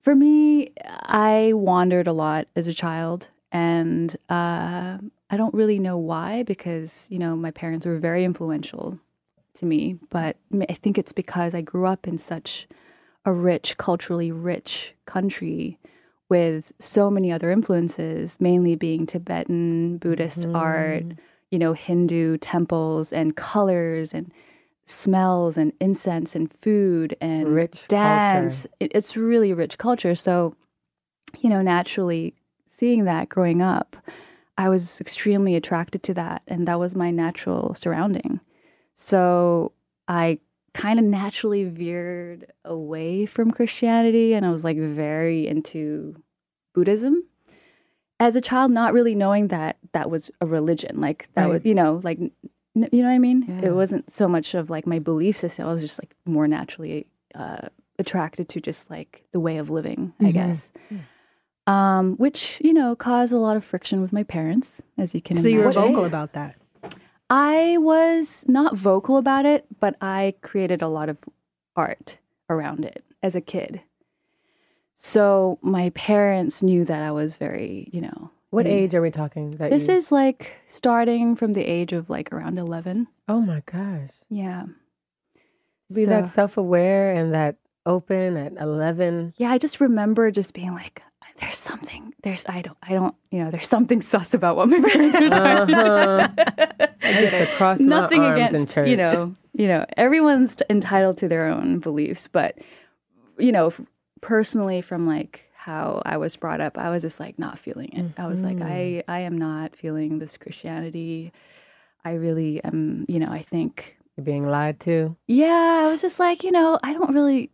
[0.03, 4.99] for me, I wandered a lot as a child, and uh,
[5.31, 8.99] I don't really know why because you know my parents were very influential
[9.63, 10.37] to me, but
[10.69, 12.69] I think it's because I grew up in such
[13.25, 15.79] a rich, culturally rich country
[16.29, 20.57] with so many other influences, mainly being Tibetan, Buddhist mm-hmm.
[20.57, 21.05] art,
[21.51, 24.33] you know, Hindu temples and colors and
[24.85, 28.67] smells and incense and food and Rich dance.
[28.81, 30.17] It, it's really rich culture.
[30.17, 30.57] So,
[31.39, 32.35] you know, naturally
[32.67, 33.97] seeing that growing up,
[34.59, 36.43] I was extremely attracted to that.
[36.49, 38.41] And that was my natural surrounding.
[38.95, 39.73] So
[40.09, 40.39] I
[40.75, 46.17] kind of naturally veered away from Christianity and I was like very into
[46.75, 47.25] Buddhism.
[48.21, 51.75] As a child, not really knowing that that was a religion, like that was, you
[51.75, 52.31] know, like, n-
[52.93, 53.45] you know what I mean?
[53.49, 53.69] Yeah.
[53.69, 55.67] It wasn't so much of like my belief system.
[55.69, 60.13] I was just like more naturally uh, attracted to just like the way of living,
[60.21, 60.35] I Mhm.
[60.35, 60.73] guess.
[61.67, 65.37] Um, which, you know, caused a lot of friction with my parents, as you can
[65.37, 65.43] imagine.
[65.43, 66.57] So you were vocal about that.
[67.33, 71.17] I was not vocal about it, but I created a lot of
[71.75, 72.19] art
[72.51, 73.81] around it as a kid.
[74.97, 78.31] So my parents knew that I was very, you know.
[78.51, 79.53] What age are we talking?
[79.53, 83.09] That This you, is like starting from the age of like around 11.
[83.29, 84.11] Oh my gosh.
[84.29, 84.67] Yeah.
[85.95, 89.33] Be that self aware and that open at eleven.
[89.39, 91.03] Yeah, I just remember just being like,
[91.41, 94.81] there's something, there's, I don't, I don't, you know, there's something sus about what my
[94.89, 96.87] parents were trying to Uh-huh.
[97.03, 101.79] I used to my nothing against you know you know everyone's entitled to their own
[101.81, 102.57] beliefs but
[103.39, 103.81] you know f-
[104.21, 108.07] personally from like how i was brought up i was just like not feeling it.
[108.19, 111.33] I was like i i am not feeling this christianity.
[112.05, 115.17] I really am you know i think You're being lied to.
[115.27, 117.51] yeah i was just like you know i don't really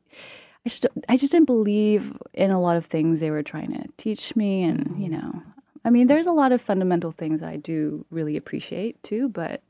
[0.69, 3.87] i just i just didn't believe in a lot of things they were trying to
[3.97, 5.43] teach me and you know
[5.85, 9.63] i mean there's a lot of fundamental things that i do really appreciate too but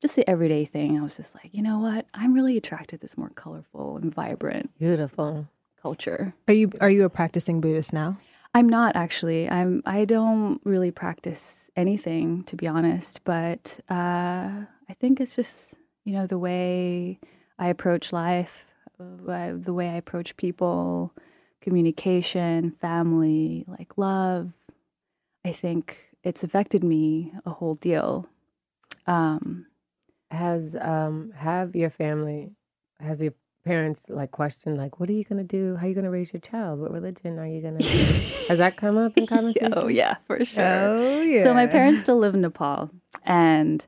[0.00, 3.02] just the everyday thing i was just like you know what i'm really attracted to
[3.02, 5.46] this more colorful and vibrant Beautiful.
[5.82, 8.18] culture Are you are you a practicing Buddhist now?
[8.54, 14.48] i'm not actually i'm i don't really practice anything to be honest but uh
[14.88, 17.20] i think it's just you know the way
[17.58, 18.64] i approach life
[18.98, 21.12] the way i approach people
[21.60, 24.52] communication family like love
[25.44, 28.26] i think it's affected me a whole deal
[29.06, 29.66] um
[30.30, 32.50] Has um have your family
[33.00, 33.32] has your
[33.64, 35.76] parents like questioned like what are you gonna do?
[35.76, 36.80] How are you gonna raise your child?
[36.80, 37.82] What religion are you gonna?
[38.48, 39.72] Has that come up in conversation?
[39.76, 41.42] oh yeah for sure Oh yeah.
[41.42, 42.90] So my parents still live in Nepal,
[43.24, 43.84] and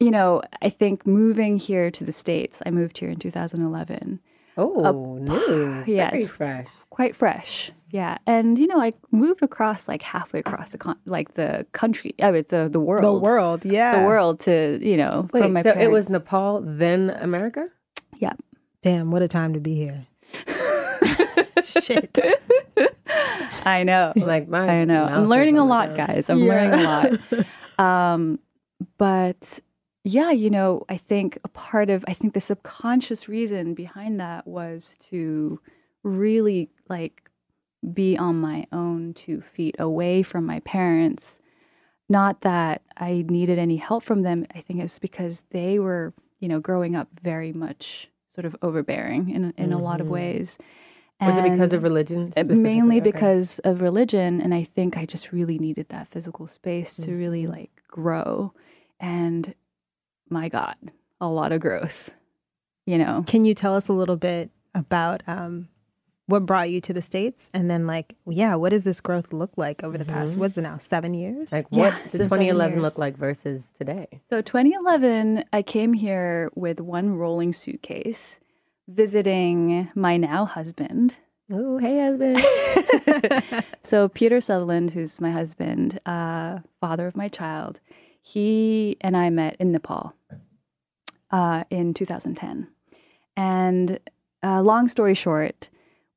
[0.00, 4.20] you know, I think moving here to the states, I moved here in 2011,
[4.56, 5.82] Oh, new.
[5.86, 6.66] yeah, Very it's- fresh.
[6.90, 8.18] quite fresh, yeah.
[8.26, 12.30] And you know, I moved across like halfway across the con- like the country, I
[12.30, 13.98] mean, the the world, the world, yeah.
[14.00, 15.84] the world to you know Wait, from my so parents.
[15.84, 17.68] it was Nepal, then America?
[18.18, 18.34] yeah.
[18.82, 20.06] Damn, what a time to be here.
[21.64, 22.18] Shit.
[23.66, 24.12] I know.
[24.14, 25.04] Like my I know.
[25.04, 26.12] I'm learning a lot, ground.
[26.12, 26.30] guys.
[26.30, 26.52] I'm Yeah.
[26.52, 27.46] learning a lot.
[27.76, 28.38] Um,
[28.98, 29.58] but
[30.04, 34.46] yeah, you know, I think a part of I think the subconscious reason behind that
[34.46, 35.60] was to
[36.02, 37.30] really like
[37.92, 41.40] be on my own two feet away from my parents.
[42.08, 44.46] Not that I needed any help from them.
[44.54, 49.30] I think it's because they were, you know, growing up very much sort of overbearing
[49.30, 50.10] in in a lot of Mhm.
[50.10, 50.58] ways.
[51.20, 52.30] Was it because of religion?
[52.36, 52.98] uh, mainly?
[53.00, 53.10] Okay.
[53.12, 57.44] because of religion and i think i just really needed that physical space to really
[57.44, 57.50] Mhm.
[57.56, 58.52] like grow
[59.00, 59.54] and
[60.30, 60.76] my god
[61.20, 62.10] a lot of growth
[62.86, 65.68] you know Can you tell us a little bit about um,
[66.26, 69.50] what brought you to the states, and then like, yeah, what does this growth look
[69.58, 70.36] like over the past?
[70.36, 70.38] Mhm.
[70.40, 70.78] What's it now?
[70.78, 71.52] Seven years.
[71.52, 72.82] Like Yeah, what it's did 2011 years.
[72.82, 74.08] look like versus today?
[74.30, 78.40] so 2011 i came here with one rolling suitcase
[78.88, 81.14] visiting my now husband
[81.52, 82.40] Oh, hey husband.
[83.82, 87.80] so Peter Sutherland, who's my husband, uh, father of my child,
[88.26, 90.14] he and I met in Nepal
[91.30, 92.68] uh, in 2010.
[93.36, 94.00] And
[94.42, 95.68] uh, long story short,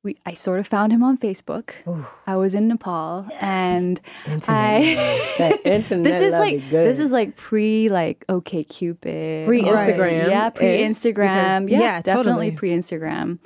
[0.02, 1.72] we I sort of found him on Facebook.
[1.86, 4.48] Ooh, I was in Nepal, and internet.
[4.48, 5.58] I.
[5.64, 11.80] This is like this is like pre like OkCupid, Pre Instagram yeah, pre Instagram, yeah,
[11.80, 12.50] Yeah, definitely totally.
[12.52, 13.38] pre Instagram.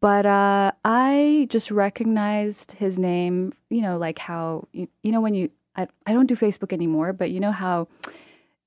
[0.00, 5.34] But uh, I just recognized his name, you know, like how you, you know when
[5.34, 7.88] you I, I don't do Facebook anymore, but you know how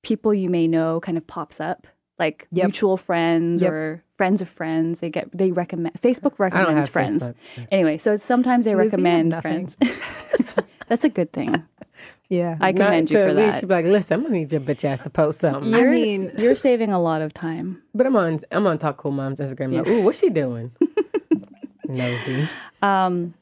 [0.02, 1.86] people you may know kind of pops up
[2.18, 2.64] like Yep.
[2.66, 3.70] mutual friends Yep.
[3.72, 5.00] or friends of friends.
[5.00, 7.22] They get they recommend Facebook I don't recommends have friends.
[7.24, 7.66] Facebook.
[7.70, 9.76] Anyway, so it's sometimes they Lizzie, recommend friends.
[10.88, 11.54] That's a good thing.
[12.28, 12.56] yeah.
[12.60, 13.60] I Not commend you for at least that.
[13.60, 15.72] She'd be like, listen, I'm gonna need your bitch ass to post something.
[15.74, 17.82] I You're, mean- you're saving a lot of time.
[17.94, 19.72] But I'm on I'm on Talk Cool Mom's Instagram.
[19.78, 20.72] Like, ooh, what's she doing?
[21.88, 22.48] Nosy.
[22.82, 23.34] Um,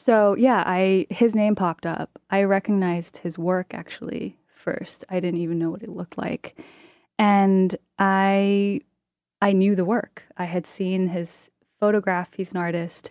[0.00, 2.18] so yeah, I his name popped up.
[2.30, 5.04] I recognized his work actually first.
[5.10, 6.58] I didn't even know what it looked like,
[7.18, 8.80] and I
[9.42, 10.24] I knew the work.
[10.38, 12.30] I had seen his photograph.
[12.34, 13.10] He's an artist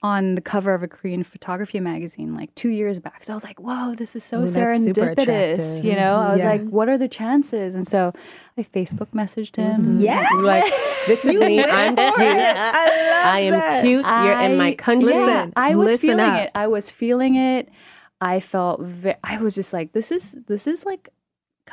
[0.00, 3.24] on the cover of a Korean photography magazine like two years back.
[3.24, 6.38] So I was like, "Whoa, this is so Ooh, that's serendipitous!" You know, I was
[6.38, 6.50] Yeah.
[6.50, 8.12] like, "What are the chances?" And so
[8.56, 9.82] I Facebook messaged him.
[9.82, 10.00] Mm-hmm.
[10.00, 10.32] Yes.
[10.42, 10.72] Like,
[11.08, 11.64] this is You me.
[11.64, 12.08] I'm cute.
[12.16, 13.82] I love I am that.
[13.82, 14.06] cute.
[14.06, 15.12] You're in my I- country.
[15.12, 16.40] Yeah, Listen, I was listen feeling up.
[16.42, 16.50] it.
[16.54, 17.68] I was feeling it.
[18.20, 18.80] I felt.
[18.80, 21.08] Ve- I was just like, this is this is like,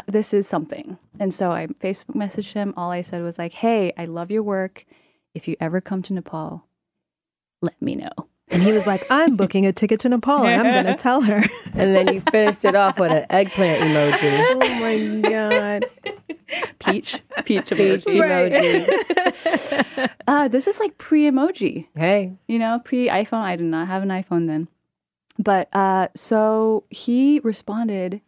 [0.07, 0.97] this is something.
[1.19, 2.73] And so I Facebook messaged him.
[2.75, 4.83] All I said was like, hey, I love your work.
[5.35, 6.65] If you ever come to Nepal,
[7.65, 8.09] let me know.
[8.49, 11.21] And he was like, I'm booking a ticket to Nepal and I'm going to tell
[11.21, 11.43] her.
[11.73, 14.45] And then you finished it off with an eggplant emoji.
[14.49, 15.85] oh my God.
[16.79, 18.85] Peach, peach Peach emoji.
[18.85, 20.09] emoji.
[20.27, 21.85] Uh, this is like pre emoji.
[21.95, 23.41] Hey, you know, pre iPhone.
[23.41, 24.67] I did not have an iPhone then.
[25.37, 28.21] But uh, so he responded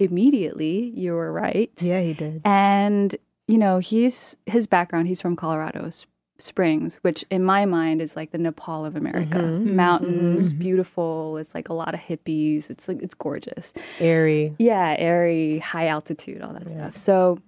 [0.00, 0.92] immediately.
[0.94, 1.70] You were right.
[1.80, 2.42] Yeah, he did.
[2.44, 3.14] And,
[3.46, 6.06] you know, he's his background, he's from Colorado S-
[6.38, 9.38] Springs, which in my mind is like the Nepal of America.
[9.38, 9.64] Mhm.
[9.64, 11.38] Mountains, beautiful.
[11.38, 12.68] It's like a lot of hippies.
[12.68, 13.72] It's like, it's gorgeous.
[13.98, 14.54] airy.
[14.58, 16.72] Yeah, airy, high altitude, all that Yeah.
[16.90, 16.96] stuff.
[16.96, 17.38] So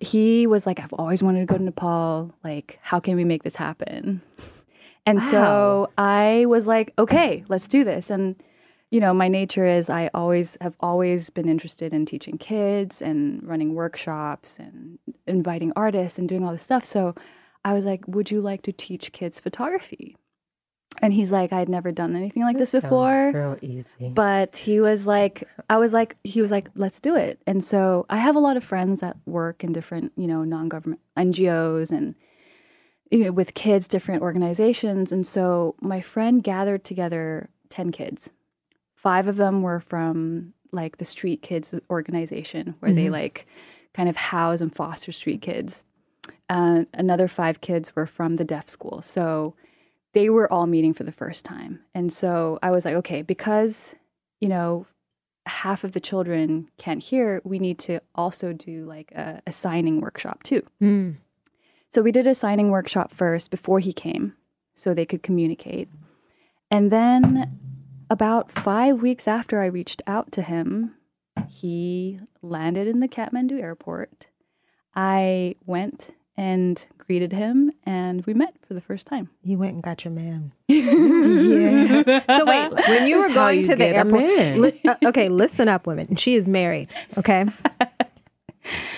[0.00, 2.34] he was like, I've always wanted to go to Nepal.
[2.42, 4.20] Like, how can we make this happen?
[5.06, 8.10] And so I was like, okay, let's do this.
[8.10, 8.34] And,
[8.90, 13.42] you know, my nature is I always have always been interested in teaching kids and
[13.46, 16.84] running workshops and inviting artists and doing all this stuff.
[16.84, 17.14] So
[17.64, 20.16] I was like, would you like to teach kids photography?
[21.00, 23.32] And he's like, I'd never done anything like this, sounds before.
[23.34, 24.10] Real easy.
[24.10, 27.40] but he was like i was like he was like let's do it.
[27.46, 31.00] And so i have a lot of friends that work in different you know non-government
[31.16, 32.14] ngos and
[33.10, 35.12] you know with kids different organizations.
[35.12, 38.30] And so my friend gathered together 10 kids.
[38.94, 43.12] Five of them were from like the street kids organization where they mm-hmm.
[43.12, 43.46] like
[43.94, 45.84] kind of house and foster street kids
[46.52, 49.54] uh, another five kids were from the deaf school so
[50.12, 51.80] they were all meeting for the first time.
[51.94, 53.94] And so I was like, okay, because,
[54.40, 54.86] you know,
[55.46, 60.00] half of the children can't hear, we need to also do like a, a signing
[60.00, 60.62] workshop too.
[60.80, 61.16] Mm.
[61.88, 64.34] So we did a signing workshop first before he came
[64.74, 65.88] so they could communicate.
[66.70, 67.58] And then
[68.08, 70.94] about five weeks after I reached out to him,
[71.48, 74.26] he landed in the Kathmandu airport.
[74.94, 76.10] I went
[76.42, 79.28] and greeted him and we met for the first time.
[79.44, 80.50] You went and got your man.
[80.68, 82.02] yeah.
[82.36, 84.24] So wait, when you This were going you to the airport,
[84.58, 86.16] li- uh, okay, listen up, women.
[86.16, 86.88] She is married.
[87.16, 87.46] Okay.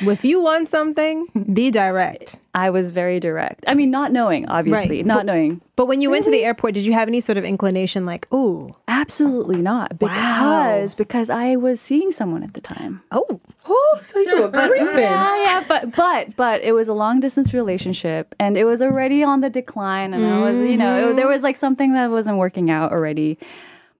[0.00, 2.38] if you want something, be direct.
[2.54, 3.64] I was very direct.
[3.66, 5.06] I mean, not knowing, obviously, Right.
[5.06, 5.60] not knowing.
[5.76, 6.46] But when you went to the mm-hmm.
[6.46, 9.98] airport, did you have any sort of inclination like, ooh, Absolutely not.
[9.98, 13.02] Because because I was seeing someone at the time.
[13.10, 14.98] oh, Oh, so you were creeping.
[14.98, 19.22] Yeah, yeah, but but but it was a long distance relationship, and it was already
[19.22, 22.36] on the decline, and I was, you know, it, there was like something that wasn't
[22.36, 23.38] working out already.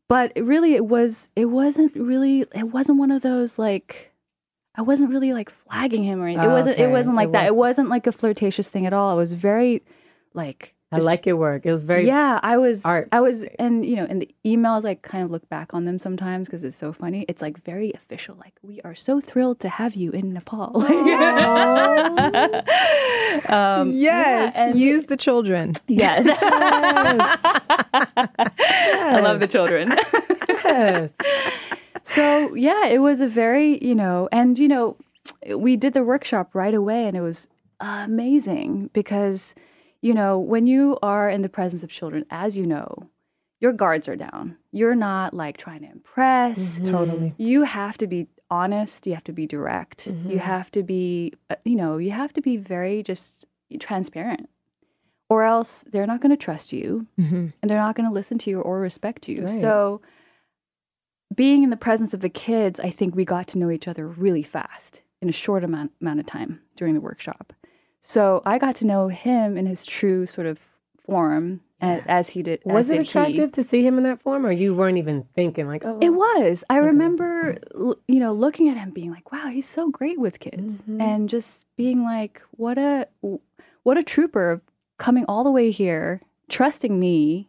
[0.07, 4.13] But really, it was, it wasn't really, it wasn't one of those like,
[4.77, 6.45] I wasn't really like flagging him or anything.
[6.45, 7.47] It Oh, wasn't, it wasn't like It that.
[7.47, 9.13] It wasn't like a flirtatious thing at all.
[9.13, 9.83] It was very,
[10.35, 11.67] like, I like your work.
[11.67, 13.09] It was very yeah, I was, art.
[13.11, 15.99] I was, and you know, in the emails, I kind of look back on them
[15.99, 17.25] sometimes because it's so funny.
[17.29, 18.37] It's like very official.
[18.39, 20.77] Like, we are so thrilled to have you in Nepal.
[23.49, 25.73] um, yes, and- use the children.
[25.89, 26.27] yes.
[27.95, 29.91] I love the children.
[30.65, 31.11] Yes.
[32.05, 34.97] So yeah, it was a very, you know, and you know,
[35.57, 37.49] we did the workshop right away, and it was
[37.81, 39.55] amazing because,
[40.01, 43.09] you know, when you are in the presence of children, as you know,
[43.61, 44.57] your guards are down.
[44.73, 46.79] You're not like trying to impress.
[46.81, 47.35] Totally.
[47.39, 49.07] You have to be honest.
[49.07, 50.07] You have to be direct.
[50.07, 53.47] You have to be, uh, you know, you have to be very just
[53.81, 54.49] transparent,
[55.31, 57.47] or else they're not going to trust you Mm-hmm.
[57.61, 59.45] and they're not going to listen to you or respect you.
[59.47, 59.61] Right.
[59.61, 60.03] So,
[61.35, 64.07] being in the presence of the kids, I think we got to know each other
[64.09, 67.53] really fast in a short amount, amount of time during the workshop.
[68.01, 70.61] So, I got to know him in his true sort of
[71.07, 72.61] form a- as, he did.
[72.65, 73.09] Was as it did he.
[73.09, 76.11] attractive to see him in that form, or you weren't even thinking like, oh, It
[76.11, 76.65] was.
[76.71, 77.57] I remember,
[78.09, 81.01] you know, looking at him, being like, "Wow, he's so great with kids," Mhm.
[81.01, 83.09] and just being like, "What a,
[83.83, 84.63] what a trooper
[84.99, 87.49] coming all the way here, trusting me,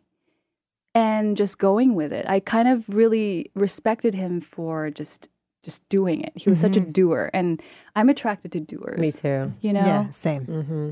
[0.96, 5.30] and just going with it." I kind of really respected him for just,
[5.62, 6.34] just doing it.
[6.36, 7.62] He was such a doer, and
[7.96, 8.98] I'm attracted to doers.
[8.98, 9.54] Me too.
[9.62, 10.46] You know, Yeah, same.
[10.48, 10.92] Mm-hmm.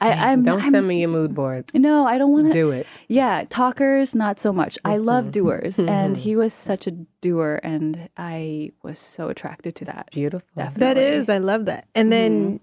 [0.00, 0.44] I, I'm.
[0.44, 1.64] Don't I'm- send me your mood board.
[1.74, 2.52] No, I don't want to.
[2.52, 2.86] Do it.
[3.08, 4.78] Yeah, talkers, not so much.
[4.84, 9.84] I love doers, and he was such a doer, and I was so attracted to
[9.86, 10.10] that.
[10.12, 10.46] Beautiful.
[10.56, 10.80] Definitely.
[10.86, 11.88] That is, I love that.
[11.96, 12.60] And then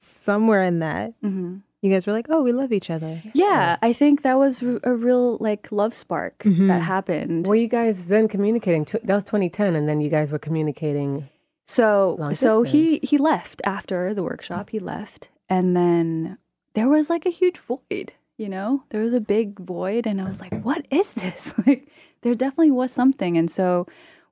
[0.00, 3.22] somewhere in that, hmm you guys were like, oh, we love each other.
[3.34, 6.66] Yeah, I think that was a real like love spark Mhm.
[6.68, 7.46] that happened.
[7.46, 8.84] Were you guys then communicating?
[9.04, 11.28] That was 2010, and then you guys were communicating.
[11.66, 14.70] So Long so he he left after the workshop.
[14.70, 16.38] He left, and then
[16.74, 18.12] there was like a huge void.
[18.36, 21.88] You know, there was a big void, and I was like, "What is this?" Like,
[22.22, 23.86] there definitely was something, and so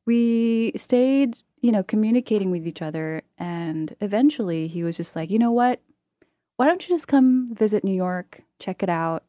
[0.06, 5.38] we stayed, you know, communicating with each other, and eventually he was just like, "You
[5.38, 5.80] know what?
[6.62, 9.24] Why don't you just come visit New York, check it out?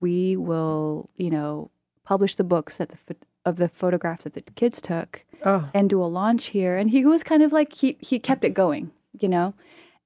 [0.00, 1.72] We will, you know,
[2.04, 6.00] publish the books that the of the photographs that the kids took." Oh, and do
[6.00, 6.76] a launch here.
[6.76, 9.52] And he was kind of like he he kept it going, you know.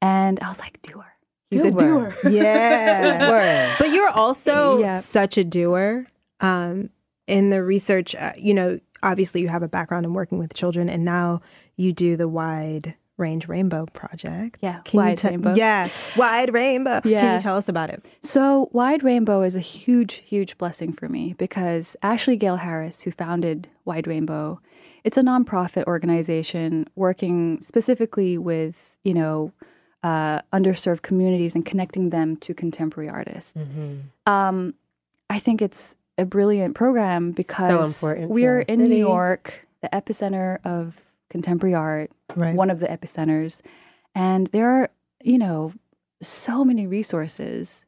[0.00, 1.04] And I was like, doer.
[1.50, 2.16] He's a Doer.
[2.22, 2.30] doer.
[2.32, 3.28] Yeah.
[3.28, 3.76] word.
[3.78, 4.96] But you're also Yeah.
[4.96, 6.06] such a doer.
[6.40, 6.88] Um,
[7.26, 10.88] in the research, uh, you know, obviously you have a background in working with children,
[10.88, 11.42] and now
[11.76, 14.58] you do the wide range rainbow project.
[14.62, 15.54] Yeah, Can you Wide te- Rainbow.
[15.54, 17.00] Yeah, wide rainbow.
[17.02, 18.04] Can you tell us about it?
[18.22, 23.10] So Wide Rainbow is a huge, huge blessing for me because Ashley Gale Harris, who
[23.10, 24.60] founded Wide Rainbow,
[25.04, 29.52] it's a nonprofit organization working specifically with you know
[30.02, 33.54] uh, underserved communities and connecting them to contemporary artists.
[33.62, 34.02] Mhm.
[34.32, 34.74] Um,
[35.28, 38.96] I think it's a brilliant program because important to we're our in New.
[38.96, 40.94] York, the epicenter of
[41.30, 42.54] contemporary art, Right.
[42.54, 43.62] one of the epicenters,
[44.14, 44.90] and there are
[45.22, 45.72] you know
[46.20, 47.84] so many resources,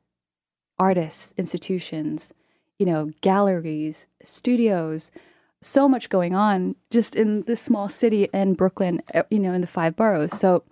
[0.78, 2.32] artists, institutions,
[2.78, 5.10] you know, galleries, studios,
[5.62, 9.60] so much going on just in this small city in Brooklyn, uh, you know, in
[9.60, 10.32] the five boroughs.
[10.38, 10.62] So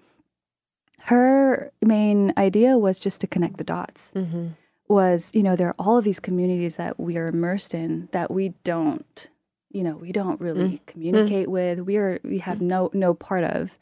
[1.02, 4.50] her main idea was just to connect the dots Mhm.
[4.88, 8.30] was you know there are all of these communities that we are immersed in that
[8.30, 9.28] we don't
[9.70, 13.78] you know we don't really communicate with we are we have no no part of.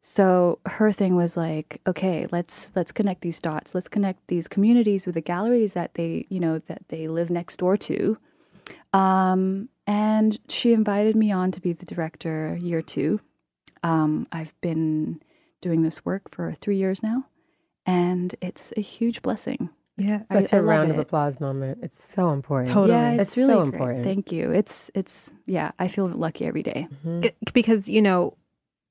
[0.00, 3.74] So her thing was like okay let's let's connect these dots.
[3.74, 7.58] Let's connect these communities with the galleries that they you know that they live next
[7.58, 8.18] door to.
[8.92, 13.20] Um, and she invited me on to be the director year two.
[13.82, 15.20] Um, i've been
[15.60, 17.26] doing this work for three years now
[17.84, 20.22] and it's a huge blessing Yeah.
[20.30, 21.78] I- Such I a love round of applause moment.
[21.82, 22.68] It's so important.
[22.68, 22.90] Totally.
[22.98, 23.72] Yeah, it's, It's really so great.
[23.74, 24.04] important.
[24.04, 24.50] Thank you.
[24.50, 26.86] It's it's yeah, I feel lucky every day.
[27.04, 27.24] Mhm.
[27.24, 28.36] It- because you know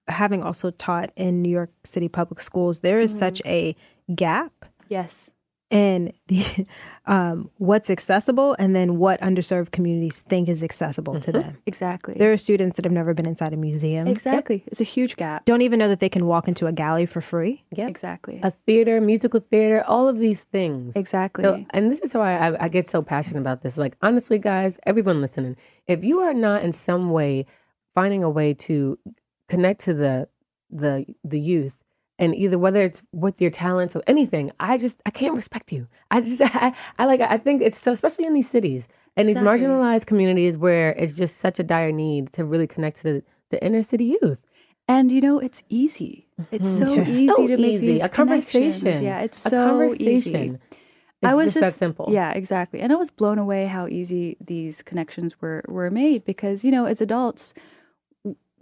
[0.07, 3.75] having also taught in new york city public schools there is such a
[4.13, 4.53] gap
[4.87, 5.11] Yes.
[5.75, 6.65] In the
[7.05, 11.57] um, what's accessible and then what underserved communities think is accessible to them.
[11.65, 12.15] Exactly.
[12.17, 14.63] There are students that have never been inside a museum, exactly.
[14.67, 15.45] It's a huge gap.
[15.45, 17.63] don't even know that they can walk into a gallery for free.
[17.75, 17.89] Yep.
[17.89, 18.39] Exactly.
[18.41, 20.93] A theater, musical theater, all of these things.
[20.95, 21.43] exactly.
[21.43, 23.77] So, and this is why I, I get so passionate about this.
[23.77, 25.57] Like, honestly, guys, everyone listening,
[25.87, 27.45] if you are not in some way
[27.93, 28.97] finding a way to
[29.49, 30.27] connect to the
[30.69, 31.73] the the youth,
[32.17, 35.87] and either whether it's with your talents or anything, I just I can't respect you.
[36.11, 38.87] I just I, I like I think it's so especially in these cities
[39.17, 39.67] and these Exactly.
[39.67, 43.63] marginalized communities where it's just such a dire need to really connect to the, the
[43.63, 44.39] inner city youth.
[44.87, 46.27] And you know, it's easy.
[46.51, 46.85] It's mm-hmm.
[46.85, 47.07] so Yes.
[47.09, 47.87] easy So to make easy.
[47.87, 49.03] these a conversation.
[49.03, 50.35] Yeah, it's a so conversation.
[50.35, 50.59] easy.
[51.21, 52.07] It's I was just, that simple.
[52.09, 52.81] Yeah, exactly.
[52.81, 56.85] And I was blown away how easy these connections were were made because you know,
[56.85, 57.53] as adults,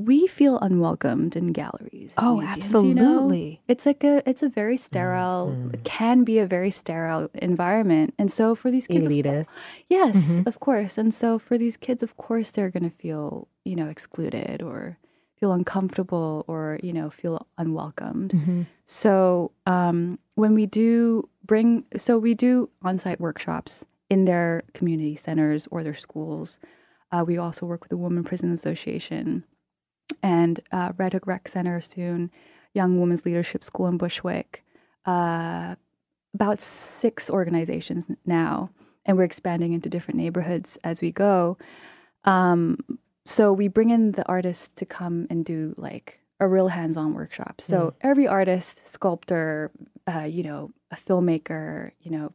[0.06, 2.14] we feel unwelcomed in galleries.
[2.18, 3.02] Oh, museums, you know?
[3.02, 3.62] absolutely.
[3.68, 5.74] It's like a it's a very sterile Mm-hmm.
[5.76, 8.14] it can be a very sterile environment.
[8.20, 9.48] And so for these kids of Elitist.
[9.90, 10.48] Yes, Mhm.
[10.48, 10.98] of course.
[10.98, 14.98] And so for these kids, of course, they're going to feel, you know, excluded or
[15.40, 18.32] feel uncomfortable or, you know, feel unwelcomed.
[18.32, 18.66] Mhm.
[18.86, 25.16] So um, when we do bring, so we do on site workshops in their community
[25.16, 26.60] centers or their schools.
[27.12, 29.44] Uh, we also work with the Women Prison Association
[30.22, 32.32] and uh, Red Hook Rec Center soon,
[32.74, 34.64] Young Women's Leadership School in Bushwick.
[35.06, 35.76] Uh,
[36.34, 38.70] about six organizations now,
[39.06, 41.58] and we're expanding into different neighborhoods as we go.
[42.24, 42.80] Um,
[43.26, 47.62] so we bring in the artists to come and do like a real hands-on workshop.
[47.62, 49.72] So every artist, sculptor,
[50.08, 52.34] uh, you know, a filmmaker, you know,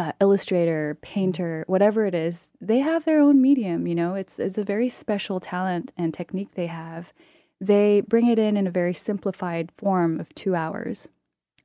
[0.00, 3.86] uh, illustrator, painter, whatever it is, they have their own medium.
[3.86, 7.12] You know, it's it's a very special talent and technique they have.
[7.60, 11.10] They bring it in in a very simplified form of two hours,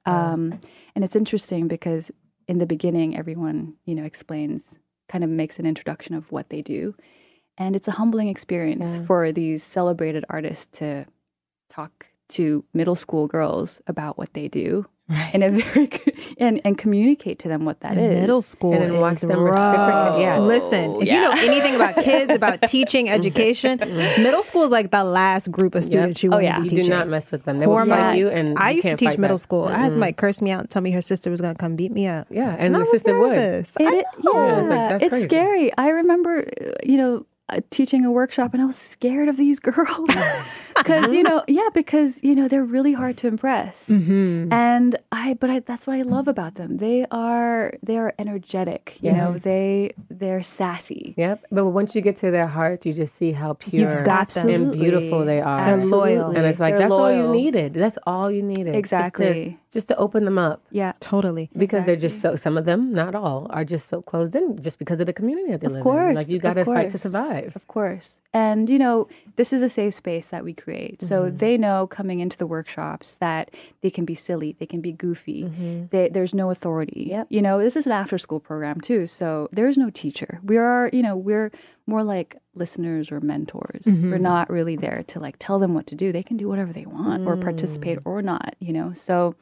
[0.06, 0.60] um,
[0.96, 2.12] and it's interesting because
[2.50, 4.78] in the beginning, everyone you know explains,
[5.08, 6.94] kind of makes an introduction of what they do,
[7.58, 9.06] and it's a humbling experience Yeah.
[9.06, 11.06] for these celebrated artists to
[11.70, 15.36] talk to middle school girls about what they do Right.
[15.36, 15.88] in a very
[16.40, 18.20] and and communicate to them what that And is.
[18.22, 19.78] middle school And then watch them rough.
[19.78, 20.40] reciprocate, yeah.
[20.40, 23.78] Listen, if you know anything about kids, about teaching, education,
[24.18, 26.56] middle school is like the last group of students you Oh, want yeah.
[26.56, 26.86] to be You teaching.
[26.86, 27.60] do not mess with them.
[27.60, 29.42] They will fight you, and I you used to can't teach middle back.
[29.44, 29.66] school.
[29.66, 31.76] I had somebody curse me out and tell me her sister was going to come
[31.76, 32.26] beat me up.
[32.32, 33.34] Yeah, and, And I the was sister would.
[33.34, 33.76] nervous.
[33.80, 34.34] It, I it- know.
[34.34, 35.28] yeah, It's like, that's it's crazy.
[35.28, 35.72] scary.
[35.78, 39.60] I remember, uh, you know, uh, teaching a workshop, and I was scared of these
[39.72, 40.10] girls
[40.78, 43.88] because you know, yeah, because you know they're really hard to impress.
[43.88, 44.52] Mm-hmm.
[44.52, 46.78] And I, but I, that's what I love about them.
[46.78, 48.98] They are, they are energetic.
[49.02, 49.18] You Yeah.
[49.18, 51.14] know, they, they're sassy.
[51.18, 51.46] Yep.
[51.52, 54.50] But once you get to their hearts, you just see how pure got them.
[54.50, 55.78] and beautiful they are.
[55.78, 56.32] They're loyal.
[56.32, 57.74] And it's like They're that's all you needed.
[57.76, 58.66] That's all you needed.
[58.66, 59.60] Just to- Exactly.
[59.76, 60.64] Just to, open them up.
[60.72, 60.94] Yeah.
[61.00, 61.50] Totally.
[61.56, 64.80] Because they're just so some of them, not all, are just so closed in just
[64.80, 65.84] because of the community that they Of live in.
[65.84, 67.56] course, Like you gotta fight to survive.
[67.56, 68.18] Of course.
[68.34, 69.08] And, you know,
[69.38, 71.02] this is a safe space that we create.
[71.02, 71.38] So mm-hmm.
[71.38, 73.52] they know coming into the workshops that
[73.82, 75.44] they can be silly, they can be goofy.
[75.44, 75.86] Mm-hmm.
[75.92, 77.08] They, there's no authority.
[77.12, 77.28] Yep.
[77.30, 79.08] You know, this is an after school program too.
[79.08, 80.40] So there's no teacher.
[80.44, 81.52] We are, you know, we're
[81.88, 83.86] more like listeners or mentors.
[83.86, 84.12] Mm-hmm.
[84.12, 86.12] We're not really there to like tell them what to do.
[86.12, 88.06] They can do whatever they want or participate mm.
[88.06, 88.94] or not, you know.
[88.94, 89.36] So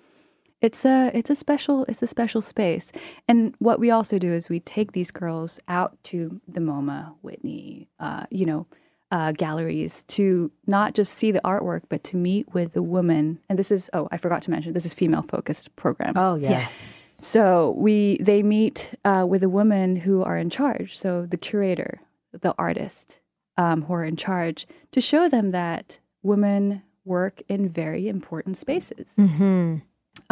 [0.63, 2.91] it's a it's a special it's a special space.
[3.27, 7.89] And what we also do is we take these girls out to the MoMA, Whitney,
[7.99, 8.65] uh, you know,
[9.11, 13.39] uh, galleries to not just see the artwork, but to meet with the woman.
[13.49, 16.13] And this is oh, I forgot to mention this is female focused program.
[16.15, 16.51] Oh yes.
[16.51, 17.15] Yes.
[17.19, 20.97] So we they meet uh, with the women who are in charge.
[20.97, 21.99] So the curator,
[22.31, 23.17] the artist,
[23.57, 29.07] um, who are in charge to show them that women work in very important spaces.
[29.19, 29.79] Mm-hmm.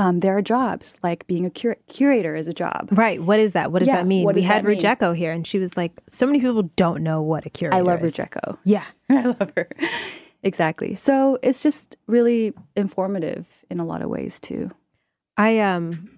[0.01, 2.89] Um, there are jobs like being a cur- curator is a job.
[2.91, 3.21] Right.
[3.21, 3.71] What is that?
[3.71, 4.25] What does Yeah, that mean?
[4.25, 4.65] what we had?
[4.65, 7.87] Rejeko here, and she was like, "So many people don't know what a curator is.
[7.87, 8.57] I love is." Rejeko.
[8.63, 8.83] Yeah.
[9.09, 9.69] I love her.
[10.41, 10.95] Exactly.
[10.95, 14.71] So it's just really informative in a lot of ways too.
[15.37, 16.09] I um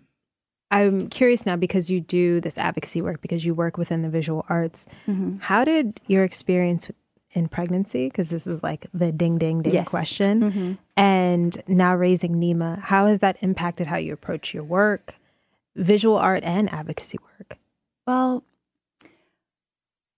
[0.71, 4.45] I'm curious now because you do this advocacy work because you work within the visual
[4.47, 4.87] arts.
[5.07, 5.39] Mm-hmm.
[5.39, 6.89] How did your experience
[7.33, 9.87] in pregnancy because this is like the ding ding ding Yes.
[9.87, 10.73] question Mm-hmm.
[10.97, 15.15] and now raising Nima, how has that impacted how you approach your work,
[15.75, 17.57] visual art and advocacy work?
[18.07, 18.43] Well,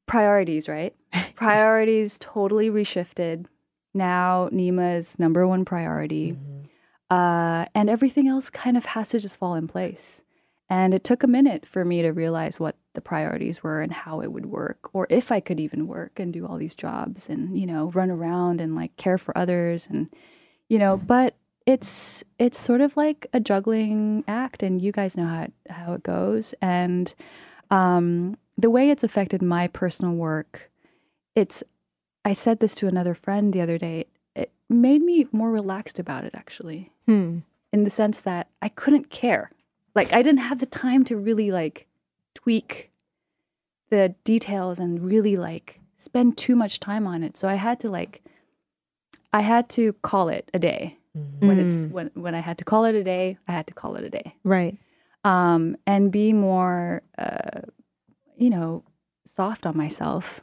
[0.07, 0.95] priorities, right?
[1.35, 3.45] priorities totally reshifted.
[3.93, 6.37] Now Nima is number one priority.
[7.09, 10.21] Uh, and everything else kind of has to just fall in place.
[10.69, 14.21] And it took a minute for me to realize what the priorities were and how
[14.21, 17.57] it would work, or if I could even work and do all these jobs and,
[17.57, 19.87] you know, run around and like care for others.
[19.87, 20.09] And,
[20.67, 21.35] you know, but
[21.67, 25.93] it's it's sort of like a juggling act, and you guys know how it, how
[25.93, 26.53] it goes.
[26.61, 27.13] And
[27.71, 30.69] um, the way it's affected my personal work,
[31.35, 31.63] it's.
[32.23, 34.05] I said this to another friend the other day.
[34.35, 37.39] It made me more relaxed about it, actually, Hmm.
[37.71, 39.51] in the sense that I couldn't care.
[39.95, 41.87] Like I didn't have the time to really like
[42.33, 42.91] tweak
[43.89, 47.37] the details and really like spend too much time on it.
[47.37, 48.21] So I had to like
[49.33, 50.97] I had to call it a day.
[51.39, 53.95] When it's when when I had to call it a day, I had to call
[53.95, 54.35] it a day.
[54.43, 54.77] Right.
[55.23, 57.61] Um and be more uh
[58.37, 58.83] you know,
[59.25, 60.41] soft on myself,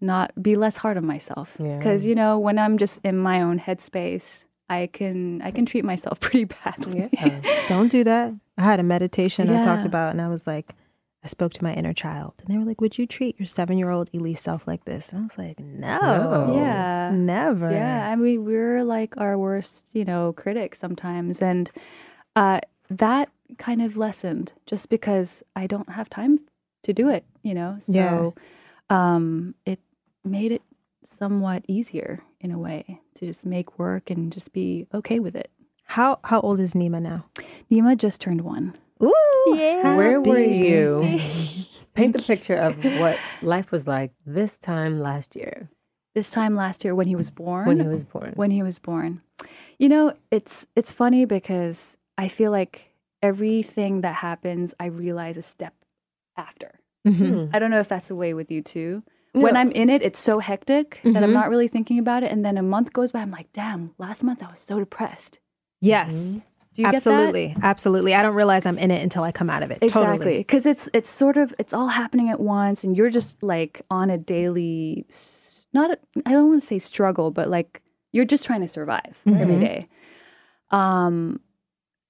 [0.00, 1.56] not be less hard on myself.
[1.60, 1.78] Yeah.
[1.82, 5.84] Cuz you know, when I'm just in my own headspace, I can I can treat
[5.84, 7.08] myself pretty badly.
[7.12, 7.40] Yeah.
[7.66, 8.34] Don't do that.
[8.56, 10.74] I had a meditation I talked about, and I was like,
[11.24, 14.10] I spoke to my inner child, and they were like, "Would you treat your seven-year-old
[14.14, 16.54] Elise self like this?" And I was like, "No, No.
[16.56, 17.10] Yeah.
[17.14, 21.70] never." Yeah, I mean, we're like our worst, you know, critics sometimes, and
[22.36, 22.60] uh,
[22.90, 26.40] that kind of lessened just because I don't have time
[26.84, 27.76] to do it, you know.
[27.80, 29.14] So, Yeah.
[29.14, 29.80] um, it
[30.24, 30.62] made it
[31.04, 35.50] somewhat easier in a way to just make work and just be okay with it.
[35.84, 37.26] How how old is Nima now?
[37.70, 38.74] Nima just turned one.
[39.02, 39.96] Ooh, Yeah.
[39.96, 41.20] Where were you?
[41.94, 45.68] Paint the picture of what life was like this time last year
[46.14, 47.66] This time last year when he was born.
[47.66, 48.32] when he was born.
[48.34, 49.20] when he was born.
[49.78, 52.90] You know, it's it's funny because I feel like
[53.22, 55.74] everything that happens, I realize a step
[56.36, 56.80] after.
[57.06, 57.28] Mhm.
[57.48, 57.54] Hmm.
[57.54, 59.02] I don't know if that's the way with you too.
[59.42, 61.34] When I'm in it, it's so hectic that I'm Mhm.
[61.34, 64.22] not really thinking about it, and then a month goes by, I'm like, damn, last
[64.22, 65.38] month I was so depressed.
[65.80, 66.40] Yes,
[66.74, 66.96] Do you get that?
[66.96, 68.14] absolutely, absolutely.
[68.14, 69.78] I don't realize I'm in it until I come out of it.
[69.82, 70.38] Exactly, Totally.
[70.38, 74.10] because it's it's sort of it's all happening at once, and you're just like on
[74.10, 77.80] a daily, s- not a, I don't want to say struggle, but like
[78.12, 79.60] you're just trying to survive every Mhm.
[79.60, 79.88] day.
[80.70, 81.40] Um,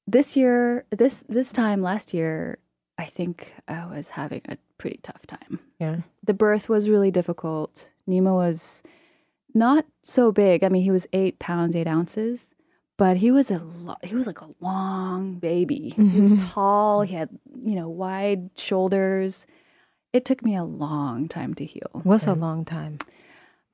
[0.06, 2.58] this year, this this time last year,
[2.98, 5.60] I think I was having a pretty tough time.
[5.78, 5.98] yeah.
[6.24, 7.88] The birth was really difficult.
[8.08, 8.82] Nima was
[9.54, 10.64] not so big.
[10.64, 12.40] I mean, he was eight pounds eight ounces,
[12.96, 15.92] but he was a lo- he was like a long baby.
[15.96, 16.50] He was Mhm.
[16.52, 17.02] tall.
[17.02, 17.28] He had
[17.64, 19.46] you know wide shoulders.
[20.12, 21.90] It took me a long time to heal.
[22.04, 22.98] What's a long time?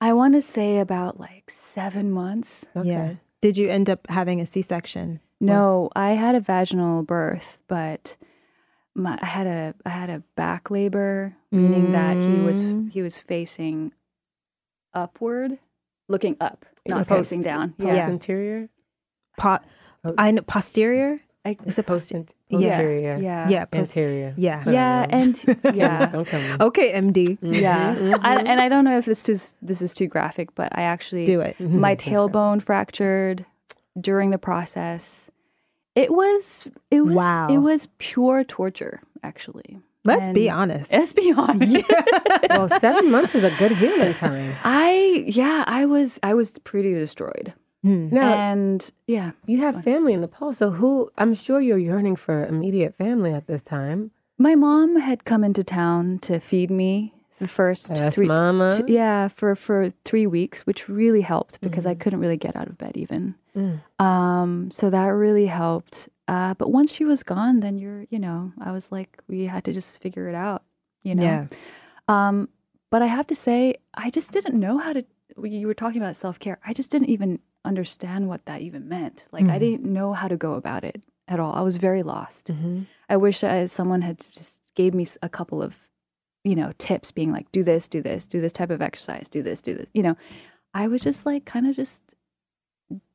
[0.01, 2.65] I want to say about like seven months.
[2.75, 2.89] Okay.
[2.89, 3.15] Yeah.
[3.43, 5.21] Did you end up having a C-section?
[5.41, 8.17] No, I had a vaginal birth, but
[9.01, 12.91] my, I had a I had a back labor, meaning that he was Mm.
[12.93, 13.93] he was facing
[14.95, 15.59] upward,
[16.09, 17.17] looking up, not Okay.
[17.17, 17.71] facing down.
[17.73, 18.09] Post Yeah, Yeah.
[18.11, 18.69] interior.
[19.39, 19.59] Po-
[20.05, 20.15] Oh.
[20.17, 21.19] I know posterior.
[21.45, 22.35] I, Is it Post post?
[22.51, 22.77] Yeah.
[22.77, 23.17] posterior.
[23.19, 24.35] yeah, Yeah, post- Anterior.
[24.37, 24.63] Yeah.
[24.69, 25.43] yeah, and
[25.75, 26.61] yeah, Don't come.
[26.61, 27.95] Okay, MD, yeah.
[27.95, 28.19] Mhm.
[28.23, 31.25] I, and I don't know if this is this is too graphic, but I actually
[31.25, 31.59] do it.
[31.61, 33.47] my tailbone fractured
[33.99, 35.31] during the process.
[35.95, 37.49] It was it was Wow.
[37.49, 39.79] it was pure torture, actually.
[40.05, 40.93] Let's be honest.
[40.93, 41.85] Let's be honest.
[42.49, 44.55] well, seven months is a good healing time.
[44.65, 47.53] I yeah, I was I was pretty destroyed.
[47.83, 48.09] Hmm.
[48.11, 51.11] Now, and yeah, you have family in Nepal, so who?
[51.19, 54.11] I'm sure you're yearning for immediate family at this time.
[54.39, 58.71] my mom had come into town to feed me the first Yes, three mama.
[58.73, 62.69] t- yeah, for for 3 weeks, which really helped because I couldn't really get out
[62.69, 63.35] of bed even.
[63.57, 63.81] Mm.
[63.99, 66.09] Um so that really helped.
[66.29, 69.65] Uh but once she was gone, then you're, you know, I was like we had
[69.65, 70.63] to just figure it out,
[71.03, 71.23] you know.
[71.23, 71.47] Yeah.
[72.09, 72.49] Um,
[72.91, 75.05] but I have to say, I just didn't know how to.
[75.43, 76.59] You were talking about self care.
[76.67, 79.27] I just didn't even understand what that even meant.
[79.33, 79.61] Like, I Mhm.
[79.61, 81.55] didn't know how to go about it at all.
[81.55, 82.49] I was very lost.
[82.49, 82.87] Mhm.
[83.09, 85.77] I wish I, someone had just gave me a couple of,
[86.43, 89.41] you know, tips, being like, do this, do this, do this type of exercise, do
[89.43, 89.87] this, do this.
[89.95, 90.17] You know,
[90.75, 92.15] I was just like, kind of just,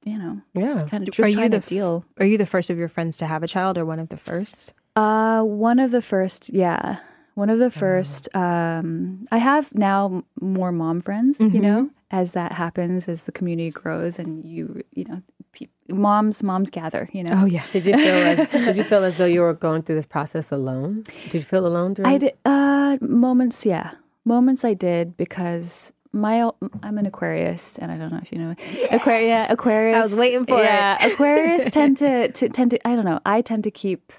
[0.04, 0.68] you know, Yeah.
[0.68, 2.06] just kind of Are just you the to deal.
[2.20, 4.18] Are you the first of your friends to have a child, or one of the
[4.18, 4.74] first?
[4.96, 6.98] Uh, one of the first, yeah,
[7.34, 8.30] one of the first.
[8.34, 11.40] Um, I have now more mom friends.
[11.40, 11.62] You Mhm.
[11.62, 15.22] know, as that happens, as the community grows, and you, you know,
[15.52, 17.10] pe- moms, moms gather.
[17.12, 17.64] You know, Oh yeah.
[17.74, 20.50] Did you feel as Did you feel as though you were going through this process
[20.52, 21.04] alone?
[21.26, 22.14] Did you feel alone during?
[22.14, 23.66] I did uh, moments.
[23.66, 23.92] Yeah,
[24.24, 24.64] moments.
[24.64, 26.50] I did because my
[26.82, 28.56] I'm an Aquarius, and I don't know if you know
[28.92, 29.28] Aquarius.
[29.28, 29.98] Yeah, Aquarius.
[29.98, 31.02] I was waiting for yeah, it.
[31.02, 32.88] Yeah, Aquarius tend to, to tend to.
[32.88, 33.20] I don't know.
[33.26, 34.14] I tend to keep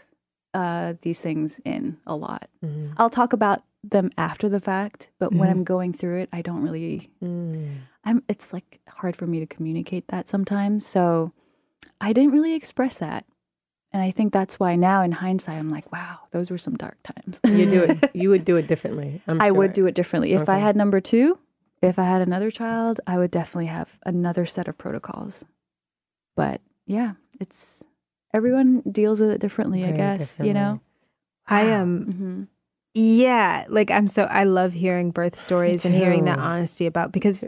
[0.55, 2.49] uh, these things in a lot.
[2.65, 2.93] Mhm.
[2.99, 5.53] I'll talk about them after the fact, but when Mhm.
[5.53, 7.11] I'm going through it, I don't really.
[7.23, 7.77] Mm.
[8.05, 8.23] I'm.
[8.29, 10.87] It's like hard for me to communicate that sometimes.
[10.87, 11.33] So
[12.01, 13.25] I didn't really express that,
[13.93, 16.99] and I think that's why now, in hindsight, I'm like, wow, those were some dark
[17.03, 17.41] times.
[17.47, 18.11] You do it.
[18.15, 19.23] You would do it differently.
[19.27, 21.39] I'm I would do it differently if I had number two.
[21.83, 25.45] If I had another child, I would definitely have another set of protocols.
[26.35, 27.85] But yeah, it's
[28.35, 29.83] everyone deals with it differently.
[29.85, 30.81] I Very guess you know.
[31.47, 32.03] I am.
[32.03, 32.43] hmm
[32.95, 37.45] Yeah, like I'm so I love hearing birth stories and hearing that honesty about because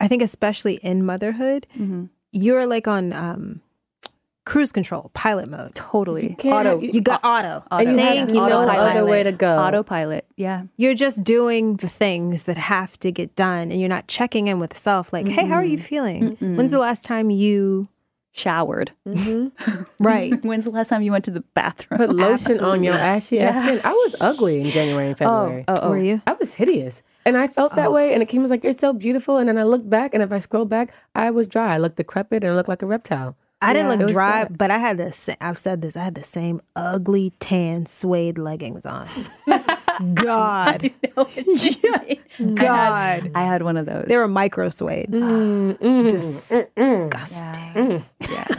[0.00, 3.62] I think especially in motherhood, hmm you're like on um
[4.48, 5.74] cruise control, pilot mode.
[5.74, 6.34] Totally.
[6.38, 6.80] can't- Auto.
[6.80, 7.62] You got auto.
[7.70, 7.84] auto.
[7.84, 8.96] And you Thank have you, no autopilot.
[8.96, 9.58] other way to go.
[9.58, 10.24] Autopilot.
[10.36, 10.62] Yeah.
[10.78, 14.58] You're just doing the things that have to get done and you're not checking in
[14.58, 16.36] with self like, "Hey, how are you feeling?
[16.40, 17.88] When's the last time you
[18.32, 18.92] Showered.
[19.06, 19.82] Mm-hmm.
[19.98, 20.32] right?
[20.44, 21.98] When's the last time you went to the bathroom?
[21.98, 23.40] Put lotion on your Absolutely.
[23.40, 23.66] ashy ass Yeah.
[23.66, 23.80] skin.
[23.84, 25.64] I was ugly in January and oh, February.
[25.66, 25.90] oh, oh.
[25.90, 26.22] Were you?
[26.26, 27.02] I was hideous.
[27.24, 27.90] And I felt that oh.
[27.90, 28.14] way.
[28.14, 29.38] And it came was like, you're so beautiful.
[29.38, 31.74] And then I looked back, and if I scroll back, I was dry.
[31.74, 33.36] I looked decrepit and I looked like a reptile.
[33.60, 34.56] I didn't It look dry, bad.
[34.58, 35.96] but I had the sa- I've said this.
[35.96, 39.08] I had the same ugly tan suede leggings on.
[40.14, 40.90] God,
[42.54, 44.04] God, I had one of those.
[44.06, 45.10] they were micro suede.
[45.10, 48.04] Mm, Disgusting.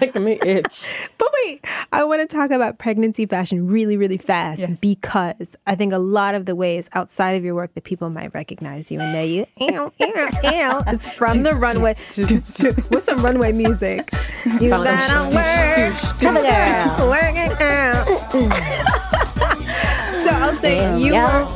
[0.01, 1.09] Making me itch.
[1.17, 5.93] But wait, I want to talk about pregnancy fashion really, really fast because I think
[5.93, 9.13] a lot of the ways outside of your work that people might recognize you and
[9.13, 9.45] know you.
[9.59, 10.13] Ew, ew,
[10.43, 10.83] ew.
[10.87, 11.95] It's from the runway.
[12.89, 14.09] What's some runway music?
[14.59, 16.85] You gotta work, Come here.
[17.07, 19.05] work it out.
[20.29, 21.47] So I'll say you were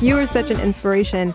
[0.00, 1.34] you were such an inspiration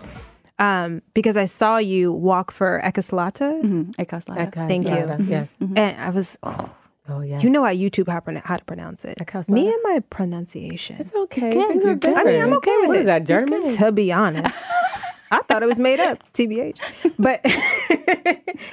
[0.58, 3.94] um, because I saw you walk for Eckhaus Latta, Mhm.
[3.98, 4.52] I cost loud.
[4.54, 5.16] Thank you.
[5.28, 5.48] Yes.
[5.60, 6.38] and I was.
[6.42, 6.72] Oh,
[7.08, 7.44] Oh, yes.
[7.44, 9.16] you know how YouTube how, pronoun- how to pronounce it.
[9.18, 9.52] Eckhaus Latta?
[9.52, 10.96] Me and my pronunciation.
[10.98, 11.52] it's okay.
[11.52, 12.18] good, Things you're different.
[12.26, 13.00] I mean, I'm okay with What it.
[13.00, 13.60] is that, German?
[13.76, 14.52] To be honest,
[15.30, 16.78] I thought it was made up, TBH.
[17.16, 17.44] But,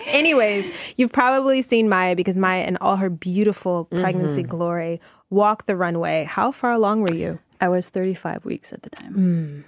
[0.08, 5.00] anyways, you've probably seen Maya because Maya, and all her beautiful pregnancy glory,
[5.34, 6.24] walked the runway.
[6.26, 7.40] How far along were you?
[7.60, 9.66] I was 35 weeks at the time.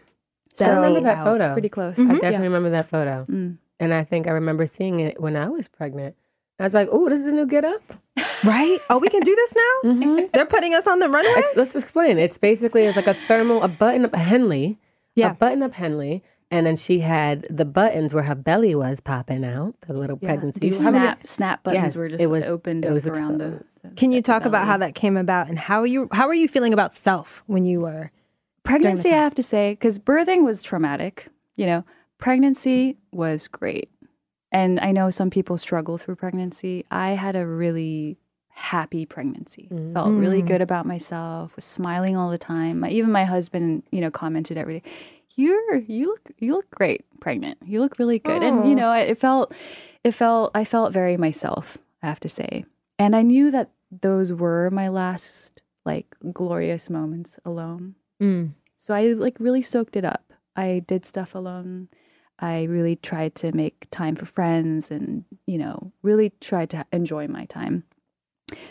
[0.62, 1.26] I remember that out.
[1.26, 1.54] photo.
[1.54, 2.00] Pretty close.
[2.00, 3.26] I definitely remember that photo.
[3.30, 3.58] Mm.
[3.80, 6.16] And I think I remember seeing it when I was pregnant.
[6.60, 7.82] I was like, oh, this is a new get up.
[8.44, 8.80] Right?
[8.92, 9.90] Oh, we can do this now?
[9.92, 10.26] Mm-hmm.
[10.34, 11.32] They're putting us on the runway?
[11.36, 12.20] Let's, let's explain.
[12.20, 14.78] It's basically it's like a thermal, a button up a Henley,
[15.16, 15.32] Yeah.
[15.32, 19.44] a button up Henley, and then she had the buttons where her belly was popping
[19.44, 20.60] out, the little pregnancy.
[20.60, 23.42] These How snap snap buttons Yes, were just it was- opened it up was around
[23.42, 23.60] exposed.
[23.62, 26.34] the- Can you the talk about how that came about and how you how are
[26.34, 28.12] you feeling about self when you were
[28.64, 29.12] pregnancy?
[29.12, 31.28] I have to say, because birthing was traumatic.
[31.56, 31.86] You know,
[32.18, 33.90] pregnancy was great,
[34.52, 36.86] and I know some people struggle through pregnancy.
[36.92, 38.18] I had a really
[38.56, 39.68] happy pregnancy.
[39.94, 40.48] Felt really hmm.
[40.48, 41.56] good about myself.
[41.56, 42.80] Was smiling all the time.
[42.80, 44.90] My, even my husband, you know, commented every day.
[45.36, 47.58] You're you look you look great pregnant.
[47.66, 48.76] You look really good, and you oh.
[48.76, 49.54] know it felt
[50.04, 51.78] it felt I felt very myself.
[52.02, 52.66] I have to say,
[52.98, 53.72] and I knew that
[54.02, 57.96] those were my last like glorious moments alone.
[58.22, 58.54] Mm.
[58.76, 60.34] So I like really soaked it up.
[60.56, 61.90] I did stuff alone.
[62.40, 67.28] I really tried to make time for friends and, you know, really tried to enjoy
[67.28, 67.84] my time.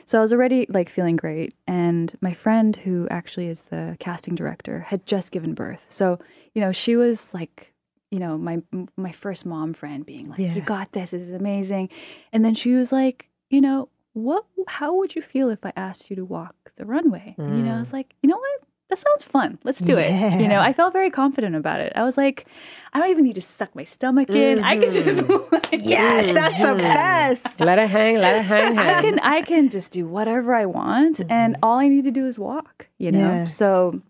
[0.05, 1.55] So I was already like feeling great.
[1.67, 5.85] And my friend, who actually is the casting director, had just given birth.
[5.89, 6.19] So,
[6.55, 7.73] you know, she was like,
[8.11, 8.63] you know, my
[8.97, 10.55] my first mom friend being like, Yeah.
[10.55, 11.11] "You got this.
[11.11, 11.89] This is amazing."
[12.33, 14.45] And then she was like, "You know, what?
[14.67, 17.75] How would you feel if I asked you to walk the runway?" And, you know,
[17.75, 17.95] I was mm.
[17.95, 18.61] like, "You know what?
[18.91, 19.59] That sounds fun.
[19.65, 21.93] Let's do it." You know, I felt very confident about it.
[21.95, 22.47] I was like,
[22.93, 24.63] "I don't even need to suck my stomach in.
[24.63, 25.49] I can just mm-hmm.
[25.53, 27.61] like, Yes, that's the best.
[27.61, 31.21] Let it hang, let it hang, I can I can just do whatever I want
[31.21, 31.65] and mm-hmm.
[31.65, 33.19] all I need to do is walk, you know?
[33.19, 33.45] Yeah.
[33.45, 34.01] So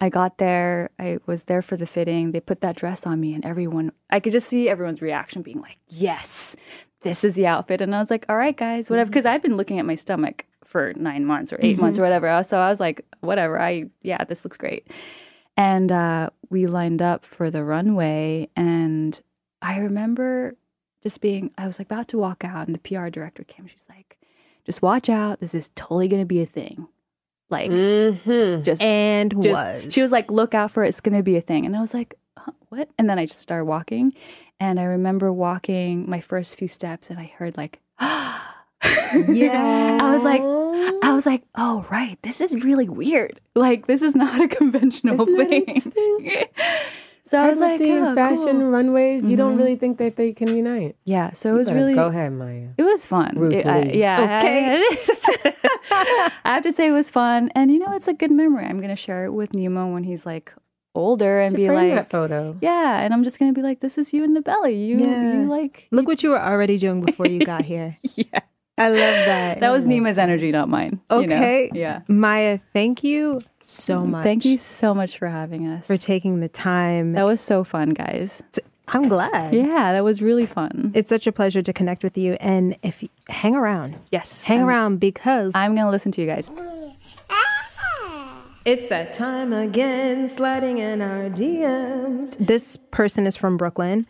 [0.00, 2.32] I got there, I was there for the fitting.
[2.32, 5.60] They put that dress on me and everyone I could just see everyone's reaction being
[5.60, 6.56] like, "Yes,
[7.04, 9.56] this is the outfit." And I was like, "All right, guys, whatever." Because I'd been
[9.56, 12.42] looking at my stomach for 9 months or 8 months or whatever.
[12.42, 13.60] So I was like, "Whatever.
[13.60, 14.88] I yeah, this looks great."
[15.56, 19.20] And uh, we lined up for the runway and
[19.62, 20.56] I remember
[21.02, 23.68] just being I was like about to walk out and the PR director came.
[23.68, 24.18] She's like,
[24.66, 25.38] just watch out.
[25.38, 26.88] This is totally gonna be a thing.
[27.50, 28.62] Like Mm-hmm.
[28.64, 29.92] just And just was.
[29.94, 31.66] she was like, look out for it, it's gonna be a thing.
[31.66, 32.88] And I was like, huh, what?
[32.98, 34.12] And then I just started walking.
[34.60, 38.38] And I remember walking my first few steps and I heard like Yeah.
[40.02, 40.40] I was like
[41.02, 43.38] I was like, oh right, this is really weird.
[43.54, 45.62] Like this is not a conventional Isn't that thing.
[45.64, 46.44] interesting?
[47.26, 48.70] so I was like, Pregnancy oh, fashion cool.
[48.70, 49.58] runways, you don't Mhm.
[49.58, 50.96] really think that they can unite.
[51.04, 52.68] Yeah, so it was Better really Go ahead, Maya.
[52.78, 53.52] It was fun.
[53.52, 54.38] It- I- yeah.
[54.38, 54.84] Okay.
[54.88, 57.50] I, I have to say it was fun.
[57.54, 58.64] And you know, it's a good memory.
[58.66, 60.52] I'm going to share it with Nima when he's like
[60.94, 62.56] older and be like, that photo.
[62.60, 63.00] yeah.
[63.00, 64.74] And I'm just to be like, this is you in the belly.
[64.74, 65.32] You, Yeah.
[65.34, 67.98] you like, Look what you were already doing before you got here.
[68.16, 68.40] yeah.
[68.76, 69.60] I love that.
[69.60, 71.00] That was Nima's energy, not mine.
[71.10, 71.36] you know?
[71.36, 71.70] Okay.
[71.72, 72.00] Yeah.
[72.08, 74.10] Maya, thank you so mm-hmm.
[74.12, 74.24] much.
[74.24, 75.86] Thank you so much for having us.
[75.86, 77.12] for taking the time.
[77.12, 78.42] that was so fun, guys.
[78.88, 79.54] I'm glad.
[79.54, 80.92] Yeah, that was really fun.
[80.94, 82.34] It's such a pleasure to connect with you.
[82.34, 84.42] And if you hang around, yes.
[84.42, 86.50] hang I'm, around because I'm going to listen to you guys.
[88.64, 92.36] It's that time again, sliding in our DMs.
[92.38, 94.06] This person is from Brooklyn.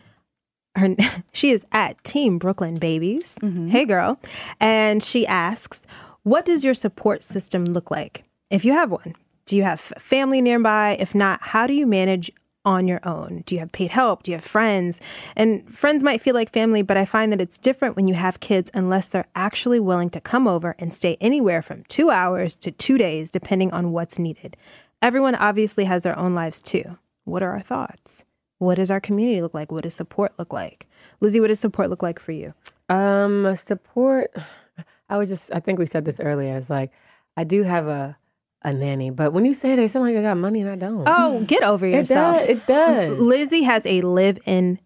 [0.76, 0.94] Her,
[1.32, 3.36] she is at Team Brooklyn Babies.
[3.42, 3.68] Mm-hmm.
[3.68, 4.20] Hey, girl.
[4.61, 5.86] And she asks,
[6.22, 8.24] What does your support system look like?
[8.50, 9.14] If you have one,
[9.46, 10.96] do you have family nearby?
[11.00, 12.30] If not, how do you manage
[12.64, 13.42] on your own?
[13.46, 14.22] Do you have paid help?
[14.22, 15.00] Do you have friends?
[15.36, 18.40] And friends might feel like family, but I find that it's different when you have
[18.40, 22.70] kids unless they're actually willing to come over and stay anywhere from two hours to
[22.70, 24.56] two days, depending on what's needed.
[25.02, 26.98] Everyone obviously has their own lives too.
[27.24, 28.24] What are our thoughts?
[28.58, 29.70] What does our community look like?
[29.70, 30.86] What does support look like?
[31.20, 32.54] Lizzie, what does support look like for you?
[32.88, 34.34] Um, support.
[35.08, 35.52] I was just.
[35.52, 36.56] I think we said this earlier.
[36.56, 36.90] It's like
[37.36, 38.16] I do have a
[38.64, 40.76] a nanny, but when you say that, it sounds like I got money and I
[40.76, 41.04] don't.
[41.06, 42.38] Oh, get over it yourself.
[42.40, 42.48] does.
[42.48, 43.18] It does.
[43.18, 44.78] Lizzie has a live-in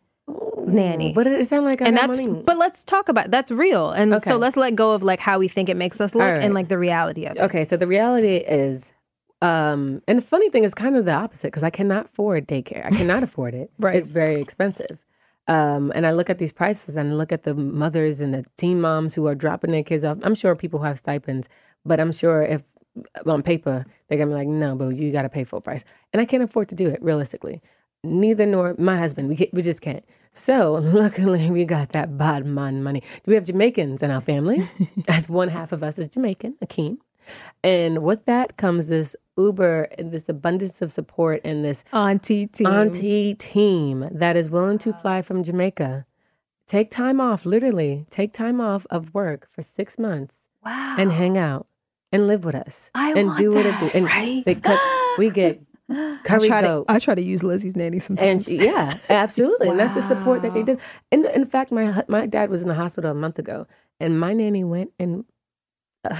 [0.67, 1.13] nanny.
[1.15, 2.43] But it sounds like I and got that's money.
[2.45, 4.29] but let's talk about that's real and Okay.
[4.31, 6.43] so let's let go of like how we think it makes us look right.
[6.43, 8.93] and like the reality of it Okay, so the reality is,
[9.41, 12.85] um, and the funny thing is kind of the opposite because I cannot afford daycare.
[12.85, 13.71] I cannot afford it.
[13.79, 13.97] Right.
[13.97, 14.99] It's very expensive.
[15.47, 18.45] Um, and I look at these prices and I look at the mothers and the
[18.59, 20.19] teen moms who are dropping their kids off.
[20.23, 21.49] I'm sure people who have stipends,
[21.87, 22.63] but I'm sure if
[23.27, 26.21] on paper they're gonna be like, no, but you got to pay full price, and
[26.21, 27.61] I can't afford to do it realistically.
[28.05, 29.29] Neither nor my husband.
[29.29, 30.05] We get, we just can't.
[30.33, 33.03] So luckily we got that bottom man money.
[33.27, 34.71] We have Jamaicans in our family.
[35.09, 36.99] As one half of us is Jamaican, Akeem.
[37.63, 42.67] And with that comes this uber and this abundance of support and this auntie team
[42.67, 46.07] auntie team that is willing to fly from Jamaica,
[46.67, 50.97] take time off, literally take time off of work for six months Wow.
[50.99, 51.67] and hang out
[52.13, 53.91] and live with us I and want do what it do.
[53.95, 54.43] And right?
[54.45, 54.81] they cook,
[55.19, 56.85] we get I curry try to.
[56.89, 58.29] I try to use Lizzie's nanny sometimes.
[58.29, 58.95] And sometimes she- yeah,
[59.25, 60.79] absolutely, and that's the support that they did.
[61.11, 63.67] And in fact, my my dad was in the hospital a month ago,
[63.99, 65.25] and my nanny went and
[66.05, 66.17] uh,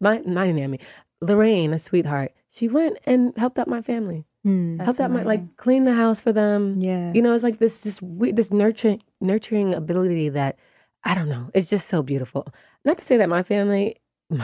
[0.00, 0.80] my my nanny,
[1.20, 4.78] Lorraine, a sweetheart, she went and helped out my family, Hmm.
[4.80, 6.80] helped out my like clean the house for them.
[6.80, 10.58] yeah You know, it's like this just we- this nurturing nurturing ability that
[11.04, 11.50] I don't know.
[11.54, 12.48] It's just so beautiful.
[12.84, 13.96] Not to say that my family,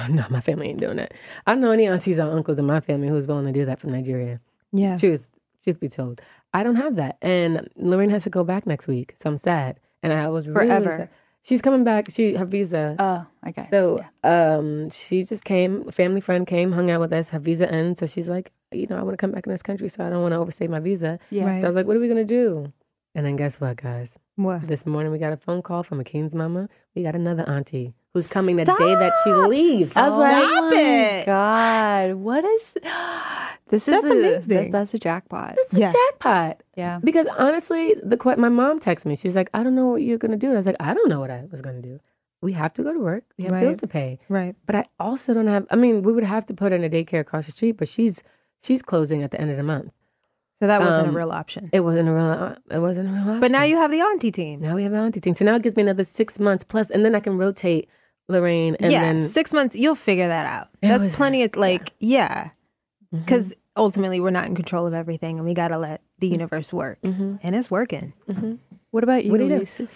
[0.09, 1.13] no, my family ain't doing that.
[1.47, 3.79] I don't know any aunties or uncles in my family who's willing to do that
[3.81, 4.41] from Nigeria.
[4.73, 5.27] yeah Truth,
[5.65, 6.21] truth be told,
[6.55, 7.17] I don't have that.
[7.23, 9.79] And Lorraine has to go back next week, so I'm sad.
[10.03, 10.97] And I was really Forever.
[10.99, 11.09] sad.
[11.43, 12.11] She's coming back.
[12.11, 12.97] She her visa.
[12.99, 13.67] Oh, okay.
[13.71, 15.91] so um, she just came.
[15.91, 17.31] Family friend came, hung out with us.
[17.31, 19.63] Her visa ends, so she's like, you know, I want to come back in this
[19.63, 21.19] country, so I don't want to overstay my visa.
[21.31, 21.47] yeah.
[21.47, 21.61] Right.
[21.61, 22.71] So I was like, what are we gonna do?
[23.15, 24.17] And then guess what, guys?
[24.37, 26.69] what This morning we got a phone call from Akeem's mama.
[26.95, 29.97] We got another auntie who's coming the day that she leaves.
[29.97, 31.27] I was like, Stop oh my it.
[31.27, 32.63] God, what is
[33.69, 33.89] this?
[33.89, 34.57] Is That's a, amazing.
[34.57, 35.55] that- that's a jackpot.
[35.59, 35.93] it's a Yeah.
[35.93, 36.63] jackpot.
[36.77, 37.01] Yeah.
[37.03, 39.17] Because honestly, the my mom texted me.
[39.17, 40.47] She was like, I don't know what you're gonna do.
[40.49, 41.99] And I was like, I don't know what I was gonna do.
[42.43, 43.25] We have to go to work.
[43.37, 43.61] We have Right.
[43.63, 44.19] bills to pay.
[44.29, 45.67] right But I also don't have.
[45.71, 47.89] I mean, we would have to put her in a daycare across the street, but
[47.89, 48.23] she's
[48.63, 49.93] she's closing at the end of the month.
[50.61, 52.25] So that wasn't Um, a real option It wasn't a real.
[52.25, 53.21] uh, It wasn't a real.
[53.23, 53.41] Option.
[53.41, 55.35] but now you have the auntie team now we have an auntie team.
[55.35, 57.89] So now it gives me another six months plus, and then I can rotate
[58.29, 61.93] Lorraine, and yeah then six months you'll figure that out that's was- plenty of like
[61.99, 62.51] yeah
[63.13, 66.73] because ultimately we're not in control of everything and we got to let the universe
[66.73, 67.41] work Mhm.
[67.43, 68.59] and it's working Mhm.
[68.93, 69.31] What about you?
[69.33, 69.89] What do you do?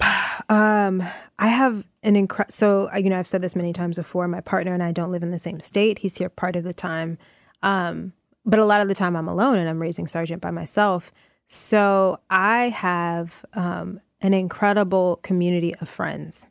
[0.48, 1.02] Um,
[1.38, 2.52] I have an incredible.
[2.52, 4.26] So uh, you know, I've said this many times before.
[4.28, 5.98] My partner and I don't live in the same state.
[5.98, 7.18] He's here part of the time,
[7.62, 8.12] um,
[8.48, 11.12] but a lot of the time I'm alone and I'm raising Sergeant by myself.
[11.46, 16.44] So I have um, an incredible community of friends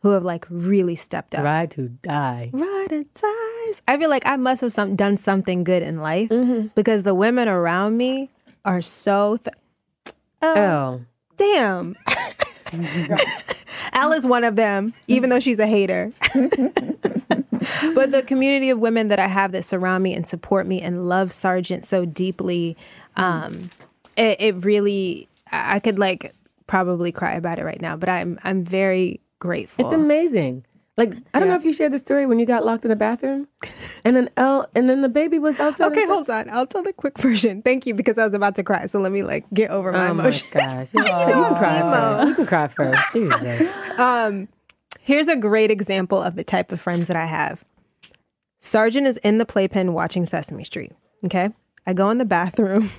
[0.00, 1.44] who have like really stepped up.
[1.44, 2.50] ride to die.
[2.52, 3.82] Ride or dies.
[3.86, 6.68] I feel like I must have some done something good in life Mm-hmm.
[6.74, 8.30] because the women around me
[8.64, 9.38] are so.
[9.38, 11.00] Th- oh, Oh,
[11.36, 11.96] damn.
[14.16, 16.10] Is one of them, even though she's a hater.
[17.94, 21.08] but the community of women that I have that surround me and support me and
[21.08, 22.76] love Sargent so deeply,
[23.16, 23.70] um,
[24.16, 26.32] it, it really, I could like
[26.66, 29.84] probably cry about it right now, but I'm I'm very grateful.
[29.84, 30.64] it's amazing.
[30.96, 32.96] Like I don't know if you shared the story when you got locked in the
[32.96, 33.48] bathroom,
[34.04, 35.88] and then Elle, and then the baby was outside.
[35.92, 36.48] Okay, the- hold on.
[36.48, 37.60] I'll tell the quick version.
[37.60, 38.86] Thank you, because I was about to cry.
[38.86, 40.42] So let me like get over my Oh my gosh!
[40.94, 42.28] You, can cry first.
[42.28, 43.02] You can cry first.
[43.12, 43.98] Jesus.
[43.98, 44.48] Um,
[45.00, 47.62] here's a great example of the type of friends that I have.
[48.58, 50.92] Sergeant is in the playpen watching Sesame Street.
[51.26, 51.50] Okay.
[51.86, 52.90] I go in the bathroom.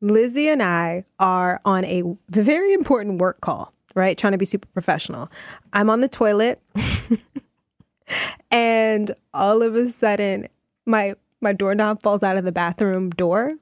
[0.00, 4.16] Lizzie and I are on a very important work call, right?
[4.16, 5.30] Trying to be super professional.
[5.72, 6.60] I'm on the toilet
[8.50, 10.46] and all of a sudden
[10.86, 13.54] my my doorknob falls out of the bathroom door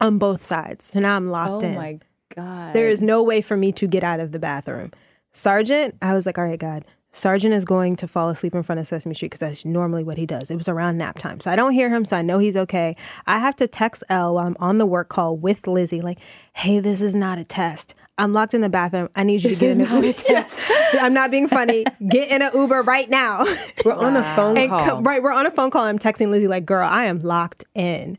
[0.00, 0.86] on both sides.
[0.86, 1.74] So now I'm locked Oh in.
[1.74, 1.98] Oh my
[2.34, 2.74] God.
[2.74, 4.92] There is no way for me to get out of the bathroom.
[5.32, 6.84] Sergeant, I was like, all right, God.
[7.12, 10.16] Sergeant is going to fall asleep in front of Sesame Street because that's normally what
[10.16, 10.48] he does.
[10.48, 11.40] It was around nap time.
[11.40, 12.94] So I don't hear him, so I know he's okay.
[13.26, 16.20] I have to text Elle while I'm on the work call with Lizzie, like,
[16.52, 17.96] hey, this is not a test.
[18.20, 19.08] I'm locked in the bathroom.
[19.16, 20.18] I need you to get in an Uber.
[20.28, 20.70] Yes.
[20.94, 21.84] I'm not being funny.
[22.08, 23.44] Get in an Uber right now.
[23.84, 24.86] We're on a phone and call.
[24.86, 25.82] co- right, we're on a phone call.
[25.84, 28.18] I'm texting Lizzie, like, girl, I am locked in.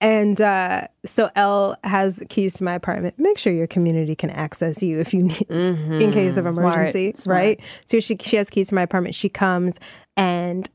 [0.00, 3.14] And uh, so Elle has keys to my apartment.
[3.18, 7.36] Make sure your community can access you if you need, in case of emergency, Smart.
[7.38, 7.60] right?
[7.86, 9.14] So she she has keys to my apartment.
[9.14, 9.78] She comes
[10.16, 10.68] and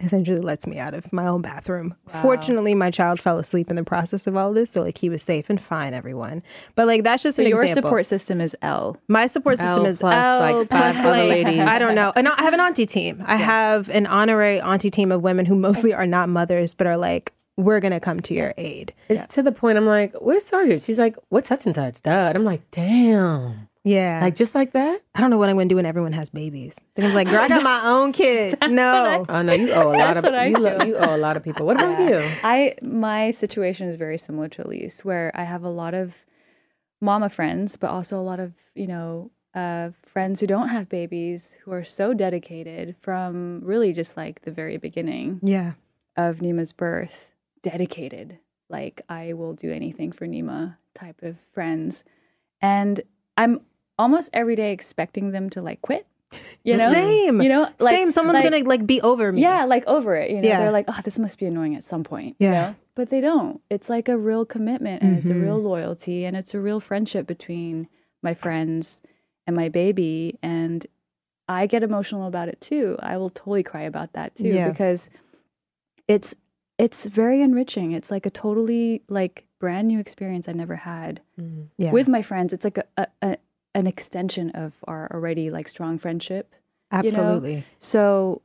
[0.00, 1.94] essentially lets me out of my own bathroom.
[2.22, 5.22] Fortunately, my child fell asleep in the process of all this, so like he was
[5.22, 5.94] safe and fine.
[5.94, 6.42] Everyone,
[6.74, 7.88] but like that's just so an your example.
[7.88, 8.96] support system is Elle.
[9.08, 11.60] My support system Elle is plus, Elle like, five plus other like ladies.
[11.60, 12.12] I don't know.
[12.14, 13.22] And I have an auntie team.
[13.26, 16.96] I have an honorary auntie team of women who mostly are not mothers, but are
[16.96, 18.92] like, we're gonna come to your aid.
[19.08, 20.82] It's to the point I'm like, where's Sergeant?
[20.82, 22.02] She's like, what's such and such?
[22.02, 22.10] Duh.
[22.10, 23.68] And I'm like, damn.
[23.86, 25.00] Yeah, Like just like that?
[25.14, 26.76] I don't know what I'm gonna do when everyone has babies.
[26.96, 28.58] Then I'm like, girl, I got my own kid.
[28.68, 31.36] no, Oh no, you owe a lot of I you, lo- you owe a lot
[31.36, 31.66] of people.
[31.66, 32.18] What about you?
[32.42, 36.24] I my situation is very similar to Elise, where I have a lot of
[37.00, 41.56] mama friends, but also a lot of you know uh, friends who don't have babies
[41.62, 45.74] who are so dedicated from really just like the very beginning yeah,
[46.16, 47.30] of Nima's birth.
[47.62, 52.04] Dedicated, like I will do anything for Nima type of friends,
[52.60, 53.00] and
[53.36, 53.60] I'm
[53.98, 56.06] almost every day expecting them to like quit.
[56.64, 57.40] You know, Same.
[57.40, 58.10] You know, like, same.
[58.10, 59.42] Someone's like- gonna like be over me.
[59.42, 60.30] yeah, like over it.
[60.30, 60.58] You know, Yeah.
[60.58, 62.36] they're like, oh, this must be annoying at some point.
[62.38, 62.48] Yeah.
[62.48, 62.76] You know?
[62.96, 63.60] But they don't.
[63.70, 65.66] It's like a real commitment and it's a real mm-hmm.
[65.66, 67.88] loyalty and it's a real friendship between
[68.22, 69.02] my friends
[69.46, 70.38] and my baby.
[70.42, 70.86] And
[71.48, 72.96] I get emotional about it too.
[73.00, 74.70] I will totally cry about that too Yeah.
[74.70, 75.10] because
[76.08, 76.34] it's
[76.78, 77.92] it's very enriching.
[77.92, 81.62] It's like a totally like brand new experience I never had mm-hmm.
[81.78, 82.52] yeah, with my friends.
[82.52, 83.38] It's like a, a, a
[83.76, 86.54] an extension of our already like strong friendship.
[86.90, 87.64] absolutely.
[87.78, 88.42] So,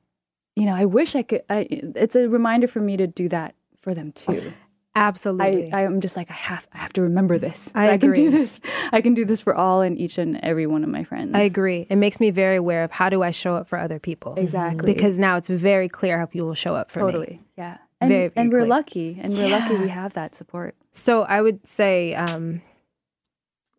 [0.56, 1.44] you know, I wish I could.
[1.50, 4.54] I, it's a reminder for me to do that for them too.
[4.94, 5.72] Absolutely.
[5.72, 7.72] I am just like I have I have to remember this.
[7.74, 8.60] I I can do this.
[8.92, 11.34] I can do this for all and each and every one of my friends.
[11.34, 11.88] I agree.
[11.90, 14.36] It makes me very aware of how do I show up for other people.
[14.36, 17.06] exactly Because now it's very clear how people show up for me.
[17.06, 17.78] totally yeah.
[18.02, 20.76] And, Very, very and we're lucky, and we're lucky we have that support.
[20.92, 22.64] So I would say um,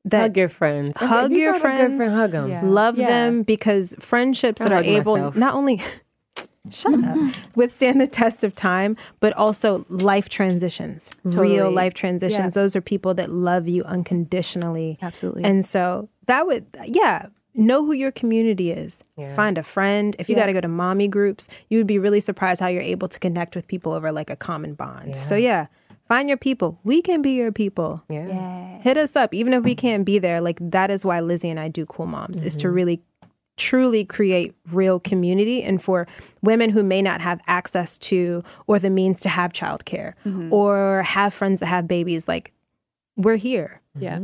[0.05, 0.97] that hug your friends.
[0.97, 1.97] Hug if you your got friends.
[1.97, 2.49] Friend, hug them.
[2.51, 2.63] Yeah.
[2.65, 3.07] love Yeah.
[3.09, 5.37] them because friendships I that are able myself.
[5.37, 5.81] not only
[6.71, 7.19] shut up
[7.57, 12.63] withstand the test of time but also life transitions real life transitions Yeah.
[12.63, 15.43] those are people that love you unconditionally Absolutely.
[15.45, 19.35] and so that would yeah know who your community is Yeah.
[19.35, 20.43] find a friend if you Yeah.
[20.43, 23.19] got to go to mommy groups you would be really surprised how you're able to
[23.19, 25.67] connect with people over like a common bond so yeah
[26.09, 26.79] find your people.
[26.85, 28.03] We can be your people.
[28.09, 28.27] Yeah.
[28.27, 28.79] yeah.
[28.83, 30.41] hit us up even if we can't be there.
[30.41, 32.75] Like that is why lizzie and i do cool moms is to mm-hmm.
[32.75, 33.03] really
[33.57, 36.07] truly create real community and for
[36.43, 40.53] women who may not have access to or the means to have childcare mm-hmm.
[40.53, 42.27] or have friends that have babies.
[42.27, 42.53] Like
[43.17, 43.81] we're here.
[43.99, 44.19] Yeah.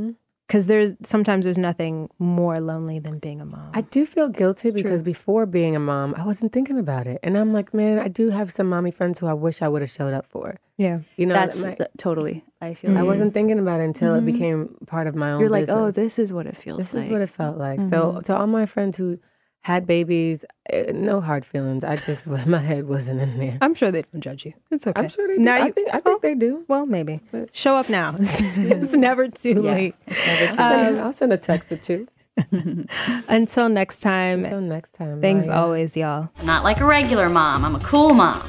[0.49, 4.71] Because there's sometimes there's nothing more lonely than being a mom I do feel guilty
[4.71, 8.09] because before being a mom, I wasn't thinking about it, and I'm like, man, I
[8.09, 10.59] do have some mommy friends who I wish I would have showed up for.
[10.77, 12.45] yeah You know, That's my- th- totally.
[12.61, 12.99] I feel.
[12.99, 14.33] I wasn't thinking about it until it mm-hmm.
[14.33, 15.41] became part of my own.
[15.41, 15.99] You're like, oh, business.
[15.99, 16.87] oh, this is what it feels like.
[16.87, 17.05] This like.
[17.05, 17.81] is what it felt like.
[17.83, 18.21] So mm-hmm.
[18.23, 19.21] to all my friends who
[19.63, 21.85] had babies, eh, no hard feelings.
[21.85, 23.59] I just my head wasn't in there.
[23.61, 25.43] i'm sure they don't judge you it's okay I'm sure they do.
[25.43, 26.65] now I you, think I think they do.
[26.69, 27.21] well maybe
[27.53, 29.73] show up now it's never too Yeah.
[29.75, 30.15] late I'll
[30.57, 32.07] send, a, I'll send a text or two.
[33.29, 35.21] until next time Until next time.
[35.21, 35.55] thanks bye.
[35.55, 37.65] always y'all Not like a regular mom.
[37.65, 38.43] I'm a cool mom.